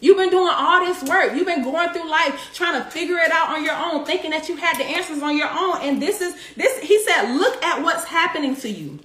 You've 0.00 0.16
been 0.16 0.30
doing 0.30 0.52
all 0.54 0.84
this 0.84 1.02
work. 1.02 1.34
You've 1.34 1.46
been 1.46 1.64
going 1.64 1.92
through 1.92 2.08
life 2.08 2.50
trying 2.54 2.82
to 2.82 2.88
figure 2.90 3.18
it 3.18 3.32
out 3.32 3.50
on 3.56 3.64
your 3.64 3.74
own, 3.74 4.04
thinking 4.04 4.30
that 4.30 4.48
you 4.48 4.56
had 4.56 4.78
the 4.78 4.84
answers 4.84 5.22
on 5.22 5.36
your 5.36 5.50
own. 5.50 5.78
And 5.82 6.00
this 6.00 6.20
is 6.20 6.36
this, 6.56 6.78
he 6.80 7.02
said, 7.02 7.34
look 7.34 7.62
at 7.64 7.82
what's 7.82 8.04
happening 8.04 8.54
to 8.56 8.68
you. 8.68 9.00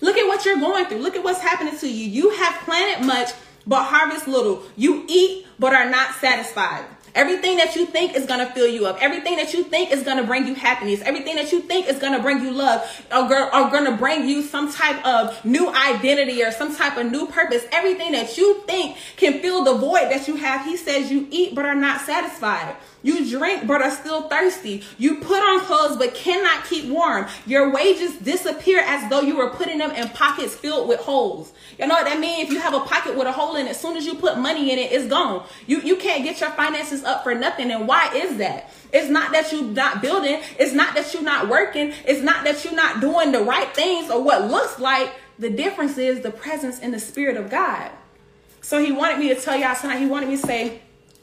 Look 0.00 0.18
at 0.18 0.26
what 0.26 0.44
you're 0.44 0.58
going 0.58 0.86
through. 0.86 0.98
Look 0.98 1.16
at 1.16 1.24
what's 1.24 1.40
happening 1.40 1.78
to 1.78 1.88
you. 1.88 2.06
You 2.06 2.30
have 2.30 2.60
planted 2.64 3.06
much, 3.06 3.30
but 3.66 3.84
harvest 3.84 4.28
little. 4.28 4.62
You 4.76 5.04
eat, 5.08 5.46
but 5.58 5.72
are 5.72 5.88
not 5.88 6.14
satisfied. 6.16 6.84
Everything 7.14 7.58
that 7.58 7.76
you 7.76 7.86
think 7.86 8.16
is 8.16 8.26
to 8.26 8.46
fill 8.46 8.66
you 8.66 8.86
up. 8.86 9.00
Everything 9.00 9.36
that 9.36 9.54
you 9.54 9.62
think 9.64 9.92
is 9.92 10.02
to 10.02 10.24
bring 10.24 10.46
you 10.46 10.54
happiness. 10.54 11.00
Everything 11.02 11.36
that 11.36 11.52
you 11.52 11.60
think 11.60 11.88
is 11.88 11.98
to 12.00 12.18
bring 12.20 12.42
you 12.42 12.50
love 12.50 12.82
are 13.12 13.70
going 13.70 13.84
to 13.84 13.96
bring 13.96 14.28
you 14.28 14.42
some 14.42 14.72
type 14.72 15.04
of 15.06 15.44
new 15.44 15.68
identity 15.68 16.42
or 16.42 16.50
some 16.50 16.74
type 16.74 16.96
of 16.96 17.10
new 17.10 17.26
purpose. 17.28 17.64
Everything 17.70 18.12
that 18.12 18.36
you 18.36 18.62
think 18.66 18.96
can 19.16 19.40
fill 19.40 19.62
the 19.62 19.74
void 19.74 20.10
that 20.10 20.26
you 20.26 20.36
have. 20.36 20.64
He 20.64 20.76
says 20.76 21.10
you 21.10 21.28
eat 21.30 21.54
but 21.54 21.64
are 21.64 21.74
not 21.74 22.00
satisfied. 22.00 22.76
You 23.02 23.28
drink 23.30 23.66
but 23.66 23.82
are 23.82 23.90
still 23.90 24.28
thirsty. 24.28 24.82
You 24.96 25.16
put 25.16 25.38
on 25.38 25.60
clothes 25.60 25.96
but 25.96 26.14
cannot 26.14 26.64
keep 26.64 26.90
warm. 26.90 27.26
Your 27.46 27.70
wages 27.70 28.16
disappear 28.16 28.80
as 28.80 29.08
though 29.10 29.20
you 29.20 29.36
were 29.36 29.50
putting 29.50 29.78
them 29.78 29.90
in 29.90 30.08
pockets 30.08 30.54
filled 30.54 30.88
with 30.88 31.00
holes. 31.00 31.52
You 31.78 31.86
know 31.86 31.94
what 31.94 32.04
that 32.04 32.20
means? 32.20 32.48
If 32.48 32.54
you 32.54 32.60
have 32.60 32.74
a 32.74 32.80
pocket 32.80 33.16
with 33.16 33.26
a 33.26 33.32
hole 33.32 33.56
in 33.56 33.66
it, 33.66 33.70
as 33.70 33.80
soon 33.80 33.96
as 33.96 34.06
you 34.06 34.14
put 34.14 34.38
money 34.38 34.72
in 34.72 34.78
it, 34.78 34.92
it's 34.92 35.06
gone. 35.06 35.46
You 35.66 35.80
you 35.80 35.96
can't 35.96 36.24
get 36.24 36.40
your 36.40 36.50
finances 36.50 37.04
up 37.04 37.22
for 37.22 37.34
nothing. 37.34 37.70
And 37.70 37.88
why 37.88 38.12
is 38.14 38.36
that? 38.38 38.70
It's 38.92 39.10
not 39.10 39.32
that 39.32 39.52
you're 39.52 39.64
not 39.64 40.00
building. 40.00 40.40
It's 40.58 40.72
not 40.72 40.94
that 40.94 41.12
you're 41.12 41.22
not 41.22 41.48
working. 41.48 41.92
It's 42.04 42.22
not 42.22 42.44
that 42.44 42.64
you're 42.64 42.74
not 42.74 43.00
doing 43.00 43.32
the 43.32 43.42
right 43.42 43.72
things 43.74 44.10
or 44.10 44.22
what 44.22 44.50
looks 44.50 44.78
like. 44.78 45.12
The 45.38 45.50
difference 45.50 45.98
is 45.98 46.20
the 46.20 46.30
presence 46.30 46.78
and 46.78 46.94
the 46.94 47.00
spirit 47.00 47.36
of 47.36 47.50
God. 47.50 47.90
So 48.60 48.82
he 48.82 48.92
wanted 48.92 49.18
me 49.18 49.28
to 49.28 49.34
tell 49.34 49.56
y'all 49.56 49.74
tonight, 49.74 49.98
he 49.98 50.06
wanted 50.06 50.28
me 50.28 50.36
to 50.36 50.46
say, 50.46 50.80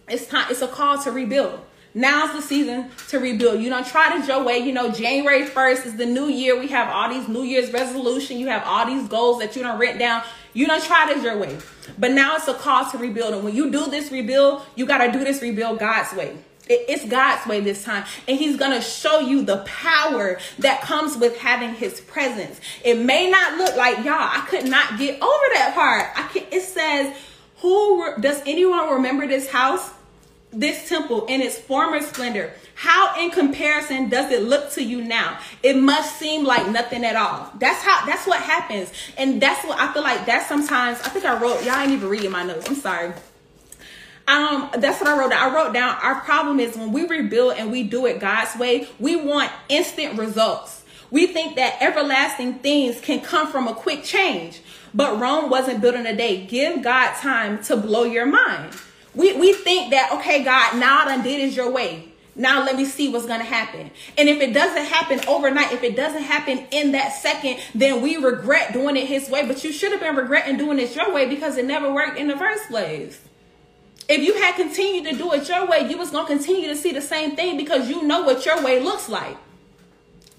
it's 0.07 0.27
time, 0.27 0.47
it's 0.49 0.61
a 0.61 0.67
call 0.67 1.01
to 1.03 1.11
rebuild. 1.11 1.61
Now's 1.93 2.33
the 2.33 2.41
season 2.41 2.89
to 3.09 3.19
rebuild. 3.19 3.61
You 3.61 3.69
don't 3.69 3.85
try 3.85 4.17
to 4.17 4.25
your 4.25 4.43
way. 4.43 4.59
You 4.59 4.71
know, 4.71 4.91
January 4.91 5.43
1st 5.43 5.85
is 5.87 5.95
the 5.97 6.05
new 6.05 6.27
year. 6.27 6.57
We 6.57 6.67
have 6.67 6.89
all 6.89 7.09
these 7.09 7.27
New 7.27 7.43
Year's 7.43 7.71
resolution. 7.71 8.37
You 8.37 8.47
have 8.47 8.63
all 8.65 8.85
these 8.85 9.07
goals 9.09 9.39
that 9.39 9.55
you 9.55 9.63
don't 9.63 9.77
write 9.77 9.99
down. 9.99 10.23
You 10.53 10.67
don't 10.67 10.83
try 10.83 11.11
it 11.11 11.23
your 11.23 11.37
way. 11.37 11.57
But 11.97 12.11
now 12.11 12.35
it's 12.35 12.47
a 12.47 12.53
call 12.53 12.89
to 12.91 12.97
rebuild. 12.97 13.33
And 13.33 13.43
when 13.43 13.55
you 13.55 13.71
do 13.71 13.87
this 13.87 14.11
rebuild, 14.11 14.63
you 14.75 14.85
got 14.85 15.05
to 15.05 15.11
do 15.11 15.23
this 15.23 15.41
rebuild 15.41 15.79
God's 15.79 16.13
way. 16.13 16.37
It's 16.67 17.05
God's 17.05 17.45
way 17.47 17.59
this 17.59 17.83
time. 17.83 18.05
And 18.27 18.37
He's 18.37 18.57
going 18.57 18.71
to 18.71 18.81
show 18.81 19.19
you 19.19 19.43
the 19.43 19.57
power 19.65 20.39
that 20.59 20.81
comes 20.81 21.17
with 21.17 21.37
having 21.37 21.73
His 21.73 22.01
presence. 22.01 22.59
It 22.83 22.99
may 22.99 23.29
not 23.29 23.57
look 23.57 23.75
like, 23.75 23.97
y'all, 23.97 24.13
I 24.15 24.45
could 24.47 24.65
not 24.65 24.97
get 24.97 25.21
over 25.21 25.45
that 25.53 25.73
part. 25.73 26.11
I 26.15 26.27
can, 26.29 26.45
it 26.51 26.61
says, 26.61 27.17
who 27.57 28.15
does 28.19 28.41
anyone 28.45 28.89
remember 28.89 29.27
this 29.27 29.49
house? 29.49 29.91
this 30.53 30.89
temple 30.89 31.25
in 31.27 31.41
its 31.41 31.57
former 31.57 32.01
splendor, 32.01 32.53
how 32.75 33.19
in 33.21 33.31
comparison 33.31 34.09
does 34.09 34.31
it 34.31 34.43
look 34.43 34.71
to 34.71 34.83
you 34.83 35.03
now? 35.03 35.39
It 35.61 35.75
must 35.75 36.17
seem 36.17 36.45
like 36.45 36.67
nothing 36.69 37.03
at 37.05 37.15
all. 37.15 37.51
That's 37.59 37.83
how 37.83 38.05
that's 38.05 38.25
what 38.25 38.41
happens. 38.41 38.91
And 39.17 39.41
that's 39.41 39.65
what 39.65 39.79
I 39.79 39.93
feel 39.93 40.03
like 40.03 40.25
that's 40.25 40.47
sometimes 40.47 40.99
I 41.01 41.09
think 41.09 41.25
I 41.25 41.39
wrote 41.39 41.63
y'all 41.63 41.77
ain't 41.77 41.91
even 41.91 42.09
reading 42.09 42.31
my 42.31 42.43
notes. 42.43 42.67
I'm 42.69 42.75
sorry. 42.75 43.13
Um, 44.27 44.69
that's 44.77 45.01
what 45.01 45.09
I 45.09 45.17
wrote 45.17 45.31
down. 45.31 45.51
I 45.51 45.55
wrote 45.55 45.73
down 45.73 45.97
our 46.01 46.21
problem 46.21 46.59
is 46.59 46.77
when 46.77 46.91
we 46.91 47.05
rebuild 47.05 47.55
and 47.57 47.71
we 47.71 47.83
do 47.83 48.05
it 48.05 48.19
God's 48.19 48.57
way, 48.57 48.87
we 48.99 49.15
want 49.15 49.51
instant 49.67 50.17
results. 50.17 50.83
We 51.09 51.27
think 51.27 51.57
that 51.57 51.77
everlasting 51.81 52.59
things 52.59 53.01
can 53.01 53.19
come 53.19 53.51
from 53.51 53.67
a 53.67 53.73
quick 53.73 54.03
change. 54.03 54.61
But 54.93 55.19
Rome 55.19 55.49
wasn't 55.49 55.81
built 55.81 55.95
in 55.95 56.05
a 56.05 56.15
day. 56.15 56.45
Give 56.45 56.81
God 56.81 57.15
time 57.15 57.61
to 57.63 57.75
blow 57.75 58.03
your 58.03 58.25
mind. 58.25 58.75
We 59.13 59.33
we 59.33 59.53
think 59.53 59.91
that 59.91 60.11
okay, 60.13 60.43
God, 60.43 60.79
now 60.79 61.01
I 61.01 61.05
done 61.05 61.23
did 61.23 61.41
is 61.41 61.55
your 61.55 61.69
way. 61.69 62.10
Now 62.35 62.63
let 62.63 62.77
me 62.77 62.85
see 62.85 63.09
what's 63.09 63.25
gonna 63.25 63.43
happen. 63.43 63.91
And 64.17 64.29
if 64.29 64.39
it 64.39 64.53
doesn't 64.53 64.85
happen 64.85 65.19
overnight, 65.27 65.73
if 65.73 65.83
it 65.83 65.95
doesn't 65.95 66.23
happen 66.23 66.65
in 66.71 66.93
that 66.93 67.13
second, 67.13 67.59
then 67.75 68.01
we 68.01 68.15
regret 68.15 68.71
doing 68.71 68.95
it 68.95 69.07
his 69.07 69.29
way. 69.29 69.45
But 69.45 69.63
you 69.63 69.73
should 69.73 69.91
have 69.91 69.99
been 69.99 70.15
regretting 70.15 70.57
doing 70.57 70.79
it 70.79 70.95
your 70.95 71.13
way 71.13 71.27
because 71.27 71.57
it 71.57 71.65
never 71.65 71.93
worked 71.93 72.17
in 72.17 72.27
the 72.27 72.37
first 72.37 72.67
place. 72.69 73.19
If 74.07 74.21
you 74.21 74.33
had 74.35 74.55
continued 74.55 75.09
to 75.11 75.17
do 75.17 75.31
it 75.33 75.47
your 75.47 75.67
way, 75.67 75.89
you 75.89 75.97
was 75.97 76.11
gonna 76.11 76.27
continue 76.27 76.67
to 76.69 76.75
see 76.75 76.93
the 76.93 77.01
same 77.01 77.35
thing 77.35 77.57
because 77.57 77.89
you 77.89 78.03
know 78.03 78.23
what 78.23 78.45
your 78.45 78.63
way 78.63 78.81
looks 78.81 79.09
like. 79.09 79.37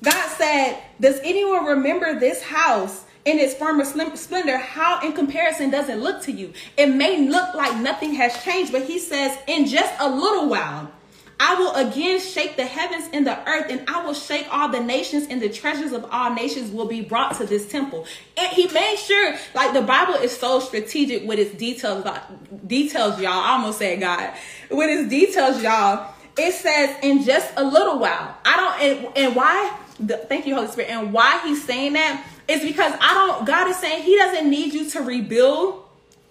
God 0.03 0.29
said, 0.31 0.83
Does 1.01 1.21
anyone 1.23 1.67
remember 1.67 2.19
this 2.19 2.43
house? 2.43 3.05
in 3.25 3.39
its 3.39 3.55
former 3.55 3.85
splendor, 3.85 4.59
how 4.59 5.01
in 5.01 5.13
comparison 5.13 5.71
does 5.71 5.89
it 5.89 5.99
look 5.99 6.23
to 6.23 6.33
you? 6.33 6.53
It 6.77 6.89
may 6.89 7.29
look 7.29 7.55
like 7.55 7.77
nothing 7.81 8.15
has 8.15 8.43
changed, 8.43 8.73
but 8.73 8.83
he 8.83 8.99
says, 8.99 9.39
in 9.47 9.67
just 9.67 9.95
a 10.01 10.11
little 10.11 10.49
while, 10.49 10.91
I 11.45 11.57
will 11.57 11.75
again 11.75 12.21
shake 12.21 12.55
the 12.55 12.65
heavens 12.65 13.09
and 13.13 13.27
the 13.27 13.37
earth, 13.49 13.67
and 13.69 13.83
I 13.89 14.05
will 14.05 14.15
shake 14.15 14.47
all 14.49 14.69
the 14.69 14.79
nations, 14.79 15.27
and 15.29 15.43
the 15.43 15.49
treasures 15.49 15.91
of 15.91 16.07
all 16.13 16.33
nations 16.33 16.71
will 16.71 16.87
be 16.87 17.01
brought 17.01 17.37
to 17.39 17.47
this 17.47 17.69
temple. 17.69 18.07
And 18.37 18.53
he 18.53 18.69
made 18.69 18.97
sure, 18.97 19.35
like 19.53 19.75
the 19.75 19.83
Bible 19.83 20.15
is 20.15 20.37
so 20.39 20.61
strategic 20.61 21.27
with 21.27 21.41
its 21.41 21.53
details, 21.57 22.07
details, 22.65 23.21
y'all. 23.21 23.33
I 23.33 23.55
almost 23.55 23.79
said 23.81 23.99
God. 23.99 24.33
With 24.71 24.89
its 24.89 25.11
details, 25.11 25.61
y'all. 25.61 26.15
It 26.39 26.53
says 26.53 26.97
in 27.03 27.25
just 27.25 27.53
a 27.57 27.65
little 27.65 27.99
while. 27.99 28.37
I 28.45 28.57
don't, 28.57 28.81
and, 28.81 29.17
and 29.17 29.37
why? 29.37 29.77
The, 29.99 30.19
thank 30.19 30.47
you, 30.47 30.55
Holy 30.55 30.69
Spirit. 30.69 30.93
And 30.93 31.13
why 31.13 31.41
he's 31.43 31.65
saying 31.65 31.95
that 31.95 32.25
is 32.47 32.63
because 32.63 32.95
I 33.01 33.15
don't, 33.15 33.45
God 33.45 33.69
is 33.69 33.79
saying 33.79 34.05
He 34.05 34.17
doesn't 34.17 34.49
need 34.49 34.73
you 34.73 34.89
to 34.91 35.03
rebuild 35.03 35.85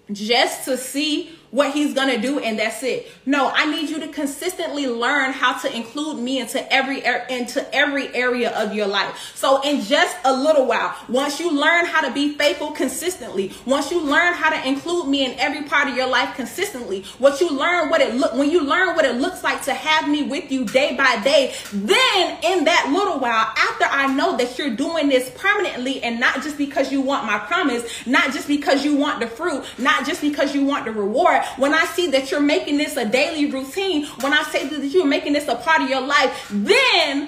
just 0.09 0.65
to 0.65 0.77
see 0.77 1.37
what 1.51 1.71
he's 1.71 1.93
gonna 1.93 2.19
do 2.19 2.39
and 2.39 2.57
that's 2.57 2.81
it. 2.83 3.11
No 3.25 3.51
i 3.53 3.65
need 3.65 3.89
you 3.89 3.99
to 3.99 4.07
consistently 4.07 4.87
learn 4.87 5.31
how 5.31 5.57
to 5.59 5.75
include 5.75 6.19
me 6.19 6.39
into 6.39 6.73
every 6.73 7.03
into 7.29 7.75
every 7.75 8.13
area 8.15 8.51
of 8.57 8.73
your 8.73 8.87
life. 8.87 9.31
So 9.35 9.61
in 9.61 9.81
just 9.81 10.17
a 10.23 10.33
little 10.33 10.65
while 10.65 10.95
once 11.07 11.39
you 11.39 11.51
learn 11.51 11.85
how 11.85 12.01
to 12.01 12.13
be 12.13 12.35
faithful 12.35 12.71
consistently 12.71 13.51
once 13.65 13.91
you 13.91 14.01
learn 14.01 14.33
how 14.33 14.49
to 14.49 14.67
include 14.67 15.07
me 15.07 15.25
in 15.25 15.37
every 15.39 15.63
part 15.63 15.87
of 15.87 15.95
your 15.95 16.07
life 16.07 16.35
consistently 16.35 17.03
what 17.19 17.39
you 17.41 17.49
learn 17.49 17.89
what 17.89 18.01
it 18.01 18.15
look 18.15 18.33
when 18.33 18.49
you 18.49 18.61
learn 18.61 18.95
what 18.95 19.05
it 19.05 19.15
looks 19.15 19.43
like 19.43 19.63
to 19.63 19.73
have 19.73 20.09
me 20.09 20.23
with 20.23 20.51
you 20.51 20.65
day 20.65 20.95
by 20.95 21.21
day 21.23 21.53
then 21.73 22.37
in 22.43 22.63
that 22.63 22.89
little 22.91 23.19
while 23.19 23.51
after 23.57 23.85
i 23.85 24.11
know 24.13 24.37
that 24.37 24.57
you're 24.57 24.75
doing 24.75 25.09
this 25.09 25.29
permanently 25.35 26.01
and 26.03 26.19
not 26.19 26.41
just 26.41 26.57
because 26.57 26.91
you 26.91 27.01
want 27.01 27.25
my 27.25 27.37
promise 27.39 27.83
not 28.07 28.31
just 28.33 28.47
because 28.47 28.83
you 28.83 28.95
want 28.95 29.19
the 29.19 29.27
fruit 29.27 29.63
not 29.77 30.05
just 30.05 30.21
because 30.21 30.55
you 30.55 30.65
want 30.65 30.85
the 30.85 30.91
reward 30.91 31.40
when 31.57 31.73
I 31.73 31.85
see 31.85 32.07
that 32.11 32.31
you're 32.31 32.39
making 32.39 32.77
this 32.77 32.97
a 32.97 33.05
daily 33.05 33.51
routine, 33.51 34.05
when 34.21 34.33
I 34.33 34.43
say 34.43 34.67
that 34.67 34.85
you're 34.87 35.05
making 35.05 35.33
this 35.33 35.47
a 35.47 35.55
part 35.55 35.81
of 35.81 35.89
your 35.89 36.01
life, 36.01 36.47
then 36.51 37.27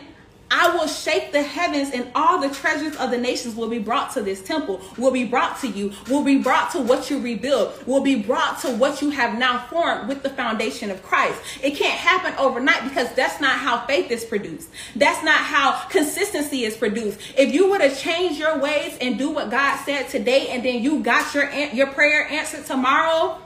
I 0.56 0.76
will 0.76 0.88
shake 0.88 1.32
the 1.32 1.42
heavens 1.42 1.90
and 1.92 2.12
all 2.14 2.40
the 2.40 2.54
treasures 2.54 2.96
of 2.98 3.10
the 3.10 3.18
nations 3.18 3.56
will 3.56 3.70
be 3.70 3.80
brought 3.80 4.14
to 4.14 4.22
this 4.22 4.40
temple, 4.44 4.82
will 5.00 5.10
be 5.10 5.26
brought 5.26 5.60
to 5.62 5.68
you, 5.68 5.94
will 6.10 6.24
be 6.24 6.38
brought 6.38 6.72
to 6.74 6.80
what 6.80 7.10
you 7.10 7.20
rebuild, 7.20 7.74
will 7.88 8.02
be 8.02 8.22
brought 8.22 8.60
to 8.62 8.70
what 8.70 9.02
you 9.02 9.10
have 9.10 9.40
now 9.40 9.66
formed 9.66 10.08
with 10.08 10.22
the 10.22 10.30
foundation 10.30 10.92
of 10.92 11.02
Christ. 11.02 11.42
It 11.64 11.72
can't 11.72 11.98
happen 11.98 12.36
overnight 12.38 12.84
because 12.84 13.12
that's 13.16 13.42
not 13.42 13.56
how 13.56 13.84
faith 13.88 14.12
is 14.12 14.24
produced. 14.24 14.70
That's 14.96 15.24
not 15.24 15.40
how 15.40 15.88
consistency 15.90 16.66
is 16.66 16.78
produced. 16.78 17.20
If 17.36 17.52
you 17.52 17.72
were 17.72 17.80
to 17.80 17.94
change 17.96 18.38
your 18.38 18.60
ways 18.60 18.96
and 19.02 19.18
do 19.18 19.32
what 19.32 19.50
God 19.50 19.84
said 19.86 20.10
today 20.10 20.50
and 20.50 20.64
then 20.64 20.84
you 20.84 21.00
got 21.00 21.34
your 21.34 21.52
your 21.52 21.88
prayer 21.88 22.28
answered 22.30 22.68
tomorrow, 22.68 23.40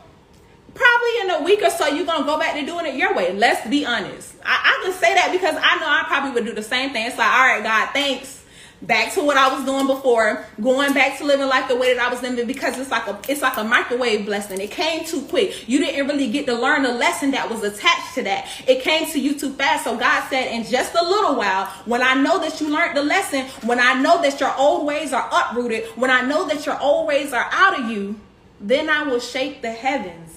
probably 0.77 1.22
in 1.22 1.29
a 1.31 1.43
week 1.43 1.62
or 1.62 1.69
so 1.69 1.88
you're 1.88 2.05
gonna 2.05 2.25
go 2.25 2.38
back 2.39 2.53
to 2.55 2.65
doing 2.65 2.86
it 2.86 2.96
your 2.96 3.15
way. 3.15 3.34
Let's 3.34 3.67
be 3.67 3.86
honest. 3.86 4.36
I, 4.43 4.77
I, 4.79 4.84
can 4.84 4.93
say 4.93 5.13
that 5.13 5.31
because 5.31 5.55
i 5.55 5.79
know 5.79 5.88
i 5.88 6.03
probably 6.07 6.31
would 6.31 6.46
do 6.46 6.53
the 6.53 6.63
same 6.63 6.91
thing. 6.91 7.07
It's 7.07 7.17
like 7.17 7.31
all 7.31 7.48
right 7.48 7.63
god 7.63 7.89
thanks. 7.93 8.36
Back 8.79 9.13
to 9.15 9.24
what 9.24 9.38
i 9.38 9.53
was 9.53 9.65
doing 9.65 9.88
before. 9.88 10.46
Going 10.62 10.93
back 10.93 11.17
to 11.17 11.25
living 11.25 11.48
life 11.48 11.67
the 11.67 11.75
way 11.75 11.96
that 11.96 12.05
i 12.05 12.10
was 12.10 12.22
living 12.22 12.46
because 12.46 12.77
it's 12.77 12.91
like 12.91 13.07
a 13.07 13.19
it's 13.27 13.41
like 13.41 13.57
a 13.57 13.63
microwave 13.63 14.25
blessing. 14.25 14.62
It 14.62 14.72
came 14.72 15.03
too 15.03 15.22
quick. 15.24 15.67
You 15.67 15.79
didn't 15.79 16.07
really 16.07 16.31
get 16.31 16.46
to 16.46 16.53
learn 16.53 16.84
the 16.84 16.93
lesson 16.93 17.31
that 17.31 17.50
was 17.50 17.63
attached 17.63 18.15
to 18.15 18.24
that. 18.24 18.48
It 18.67 18.84
came 18.84 19.10
to 19.12 19.19
you 19.19 19.38
too 19.38 19.53
fast. 19.53 19.86
So 19.86 19.98
god 19.98 20.29
said 20.29 20.51
in 20.53 20.63
just 20.63 20.93
a 20.96 21.03
little 21.03 21.36
while 21.36 21.65
when 21.86 22.01
i 22.01 22.13
know 22.13 22.39
that 22.39 22.62
you 22.62 22.69
learned 22.69 22.96
the 22.96 23.03
lesson 23.03 23.46
when 23.67 23.79
i 23.79 24.00
know 24.00 24.22
that 24.22 24.39
your 24.39 24.55
old 24.57 24.86
ways 24.86 25.12
are 25.12 25.27
uprooted 25.31 25.86
when 25.96 26.12
i 26.12 26.22
know 26.22 26.48
that 26.48 26.65
your 26.65 26.79
old 26.79 27.07
ways 27.07 27.34
are 27.34 27.50
out 27.51 27.79
of 27.79 27.89
you 27.89 28.19
then 28.62 28.89
i 28.89 29.03
will 29.03 29.19
shake 29.19 29.62
the 29.62 29.72
heavens 29.72 30.37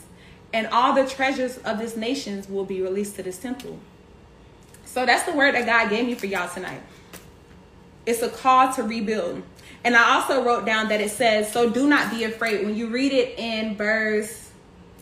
and 0.52 0.66
all 0.68 0.94
the 0.94 1.06
treasures 1.06 1.58
of 1.58 1.78
this 1.78 1.96
nations 1.96 2.48
will 2.48 2.64
be 2.64 2.82
released 2.82 3.16
to 3.16 3.22
this 3.22 3.38
temple. 3.38 3.78
So 4.84 5.06
that's 5.06 5.22
the 5.24 5.32
word 5.32 5.54
that 5.54 5.66
God 5.66 5.90
gave 5.90 6.06
me 6.06 6.14
for 6.14 6.26
y'all 6.26 6.48
tonight. 6.48 6.82
It's 8.06 8.22
a 8.22 8.28
call 8.28 8.72
to 8.74 8.82
rebuild. 8.82 9.42
And 9.84 9.96
I 9.96 10.16
also 10.16 10.42
wrote 10.42 10.66
down 10.66 10.88
that 10.88 11.00
it 11.00 11.10
says, 11.10 11.52
"So 11.52 11.70
do 11.70 11.88
not 11.88 12.10
be 12.10 12.24
afraid." 12.24 12.64
When 12.64 12.74
you 12.74 12.88
read 12.88 13.12
it 13.12 13.38
in 13.38 13.76
verse 13.76 14.48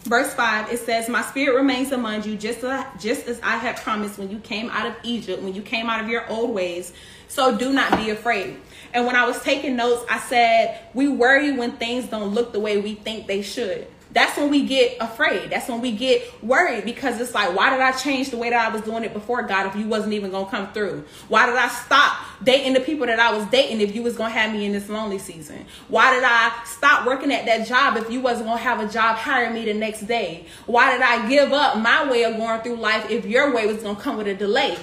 verse 0.05 0.33
5, 0.33 0.73
it 0.73 0.78
says, 0.78 1.09
"My 1.09 1.23
spirit 1.23 1.57
remains 1.57 1.93
among 1.93 2.23
you 2.23 2.37
just 2.37 2.62
as, 2.62 2.85
just 3.00 3.26
as 3.26 3.40
I 3.43 3.57
had 3.57 3.76
promised 3.76 4.19
when 4.19 4.31
you 4.31 4.38
came 4.38 4.71
out 4.71 4.87
of 4.87 4.95
Egypt, 5.02 5.43
when 5.43 5.55
you 5.55 5.62
came 5.62 5.90
out 5.90 6.00
of 6.00 6.09
your 6.09 6.26
old 6.28 6.50
ways. 6.50 6.93
So 7.28 7.57
do 7.57 7.73
not 7.73 7.97
be 7.97 8.11
afraid." 8.11 8.57
And 8.95 9.07
when 9.07 9.17
I 9.17 9.26
was 9.26 9.43
taking 9.43 9.76
notes, 9.76 10.05
I 10.09 10.19
said, 10.19 10.78
"We 10.95 11.09
worry 11.09 11.50
when 11.52 11.73
things 11.73 12.07
don't 12.07 12.35
look 12.35 12.52
the 12.52 12.61
way 12.61 12.78
we 12.78 12.95
think 12.95 13.26
they 13.26 13.43
should." 13.43 13.87
That's 14.11 14.38
when 14.38 14.50
we 14.50 14.65
get 14.67 14.97
afraid. 15.00 15.50
That's 15.50 15.69
when 15.69 15.81
we 15.81 15.93
get 15.93 16.43
worried 16.43 16.85
because 16.85 17.21
it's 17.21 17.35
like, 17.35 17.55
why 17.55 17.71
did 17.71 17.81
I 17.81 17.93
change 17.93 18.31
the 18.31 18.38
way 18.38 18.50
that 18.50 18.71
I 18.71 18.73
was 18.73 18.83
doing 18.83 19.05
it 19.05 19.12
before, 19.12 19.43
God, 19.43 19.67
if 19.67 19.77
you 19.77 19.87
wasn't 19.87 20.15
even 20.15 20.31
gonna 20.31 20.50
come 20.50 20.73
through? 20.73 21.05
Why 21.29 21.47
did 21.47 21.57
I 21.57 21.69
stop 21.69 22.19
dating 22.43 22.73
the 22.73 22.81
people 22.81 23.07
that 23.07 23.21
I 23.21 23.37
was 23.37 23.47
dating 23.47 23.81
if 23.81 23.95
you 23.95 24.03
was 24.03 24.17
gonna 24.17 24.31
have 24.31 24.53
me 24.53 24.65
in 24.65 24.73
this 24.73 24.88
lonely 24.88 25.19
season? 25.19 25.67
Why 25.88 26.15
did 26.15 26.25
I 26.25 26.53
stop 26.65 27.07
working 27.07 27.33
at 27.33 27.45
that 27.47 27.67
job 27.67 27.97
if 27.97 28.11
you 28.11 28.21
wasn't 28.21 28.47
gonna 28.47 28.61
have 28.61 28.81
a 28.81 28.91
job 28.91 29.17
hire 29.17 29.53
me 29.53 29.65
the 29.65 29.75
next 29.75 30.03
day? 30.03 30.47
Why 30.67 30.93
did 30.93 31.03
I 31.03 31.29
give 31.29 31.53
up 31.53 31.79
my 31.79 32.11
way 32.11 32.25
of 32.25 32.37
going 32.37 32.62
through 32.62 32.77
life 32.77 33.11
if 33.11 33.27
your 33.27 33.55
way 33.55 33.67
was 33.67 33.83
gonna 33.83 34.00
come 34.00 34.17
with 34.17 34.27
a 34.27 34.35
delay? 34.35 34.77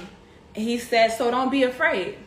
And 0.53 0.63
he 0.63 0.77
said, 0.77 1.09
so 1.09 1.31
don't 1.31 1.51
be 1.51 1.63
afraid 1.63 2.17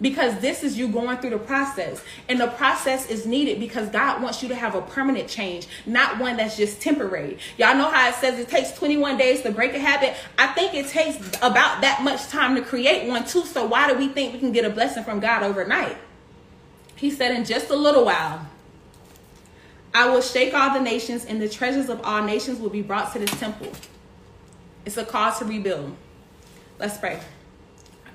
because 0.00 0.38
this 0.40 0.62
is 0.62 0.78
you 0.78 0.88
going 0.88 1.18
through 1.18 1.30
the 1.30 1.38
process. 1.38 2.02
And 2.28 2.40
the 2.40 2.48
process 2.48 3.08
is 3.08 3.26
needed 3.26 3.60
because 3.60 3.88
god 3.88 4.22
wants 4.22 4.42
you 4.42 4.48
to 4.48 4.54
have 4.54 4.74
a 4.74 4.82
permanent 4.82 5.28
change 5.28 5.66
not 5.86 6.18
one 6.18 6.36
that's 6.36 6.56
just 6.56 6.80
temporary. 6.80 7.38
Y'all 7.56 7.76
know 7.76 7.90
how 7.90 8.08
it 8.08 8.14
says 8.14 8.38
it 8.38 8.48
takes 8.48 8.72
21 8.72 9.16
days 9.16 9.42
to 9.42 9.50
break 9.50 9.74
a 9.74 9.78
habit? 9.78 10.14
I 10.38 10.48
think 10.48 10.74
it 10.74 10.88
takes 10.88 11.16
about 11.42 11.80
that 11.82 12.02
much 12.02 12.28
time 12.28 12.54
to 12.54 12.62
create 12.62 13.08
one 13.08 13.24
too. 13.24 13.44
So 13.44 13.66
why 13.66 13.90
do 13.90 13.98
we 13.98 14.08
think 14.08 14.34
we 14.34 14.38
can 14.38 14.52
get 14.52 14.64
a 14.64 14.70
blessing 14.70 15.04
from 15.04 15.20
god 15.20 15.42
overnight? 15.42 15.96
He 16.96 17.10
said 17.10 17.34
in 17.34 17.44
just 17.44 17.70
a 17.70 17.76
little 17.76 18.04
while 18.04 18.46
i 19.94 20.06
will 20.06 20.20
shake 20.20 20.52
all 20.52 20.74
the 20.74 20.80
nations 20.80 21.24
and 21.24 21.40
the 21.40 21.48
treasures 21.48 21.88
of 21.88 21.98
all 22.04 22.22
nations 22.22 22.60
will 22.60 22.68
be 22.68 22.82
brought 22.82 23.12
to 23.12 23.18
this 23.18 23.30
temple. 23.40 23.72
It's 24.84 24.96
a 24.96 25.04
call 25.04 25.32
to 25.38 25.44
rebuild. 25.44 25.96
Let's 26.78 26.98
pray 26.98 27.20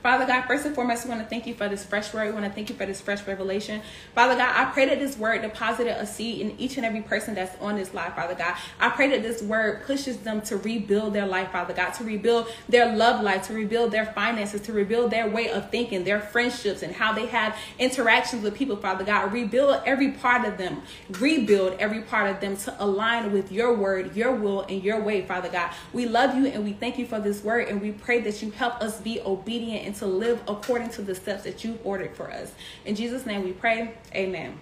Father 0.03 0.25
God, 0.25 0.43
first 0.47 0.65
and 0.65 0.75
foremost, 0.75 1.05
we 1.05 1.11
want 1.11 1.21
to 1.21 1.27
thank 1.27 1.47
you 1.47 1.53
for 1.53 1.69
this 1.69 1.85
fresh 1.85 2.13
word. 2.13 2.27
We 2.27 2.33
want 2.33 2.43
to 2.43 2.51
thank 2.51 2.69
you 2.69 2.75
for 2.75 2.85
this 2.85 2.99
fresh 2.99 3.25
revelation. 3.25 3.81
Father 4.13 4.35
God, 4.35 4.53
I 4.53 4.69
pray 4.69 4.85
that 4.87 4.99
this 4.99 5.17
word 5.17 5.43
deposited 5.43 5.97
a 5.97 6.05
seed 6.05 6.41
in 6.41 6.59
each 6.59 6.75
and 6.75 6.85
every 6.85 7.01
person 7.01 7.35
that's 7.35 7.55
on 7.61 7.77
this 7.77 7.93
life, 7.93 8.13
Father 8.13 8.35
God. 8.35 8.57
I 8.81 8.89
pray 8.89 9.07
that 9.11 9.23
this 9.23 9.41
word 9.41 9.85
pushes 9.85 10.17
them 10.17 10.41
to 10.41 10.57
rebuild 10.57 11.13
their 11.13 11.25
life, 11.25 11.53
Father 11.53 11.73
God, 11.73 11.91
to 11.91 12.03
rebuild 12.03 12.49
their 12.67 12.93
love 12.93 13.23
life, 13.23 13.47
to 13.47 13.53
rebuild 13.53 13.91
their 13.91 14.07
finances, 14.07 14.59
to 14.63 14.73
rebuild 14.73 15.09
their 15.09 15.29
way 15.29 15.49
of 15.49 15.69
thinking, 15.69 16.03
their 16.03 16.19
friendships, 16.19 16.83
and 16.83 16.93
how 16.93 17.13
they 17.13 17.27
have 17.27 17.55
interactions 17.79 18.43
with 18.43 18.55
people, 18.55 18.75
Father 18.75 19.05
God. 19.05 19.31
Rebuild 19.31 19.83
every 19.85 20.11
part 20.11 20.45
of 20.45 20.57
them. 20.57 20.81
Rebuild 21.17 21.77
every 21.79 22.01
part 22.01 22.29
of 22.29 22.41
them 22.41 22.57
to 22.57 22.75
align 22.83 23.31
with 23.31 23.53
your 23.53 23.73
word, 23.73 24.17
your 24.17 24.33
will, 24.33 24.63
and 24.63 24.83
your 24.83 25.01
way, 25.01 25.25
Father 25.25 25.47
God. 25.47 25.71
We 25.93 26.07
love 26.07 26.35
you 26.35 26.47
and 26.47 26.65
we 26.65 26.73
thank 26.73 26.99
you 26.99 27.05
for 27.05 27.21
this 27.21 27.41
word, 27.41 27.69
and 27.69 27.81
we 27.81 27.93
pray 27.93 28.19
that 28.19 28.41
you 28.41 28.51
help 28.51 28.81
us 28.81 28.99
be 28.99 29.21
obedient 29.21 29.85
and 29.85 29.92
to 29.95 30.05
live 30.05 30.41
according 30.47 30.89
to 30.91 31.01
the 31.01 31.15
steps 31.15 31.43
that 31.43 31.63
you've 31.63 31.85
ordered 31.85 32.15
for 32.15 32.31
us. 32.31 32.51
In 32.85 32.95
Jesus' 32.95 33.25
name 33.25 33.43
we 33.43 33.51
pray. 33.51 33.93
Amen. 34.13 34.57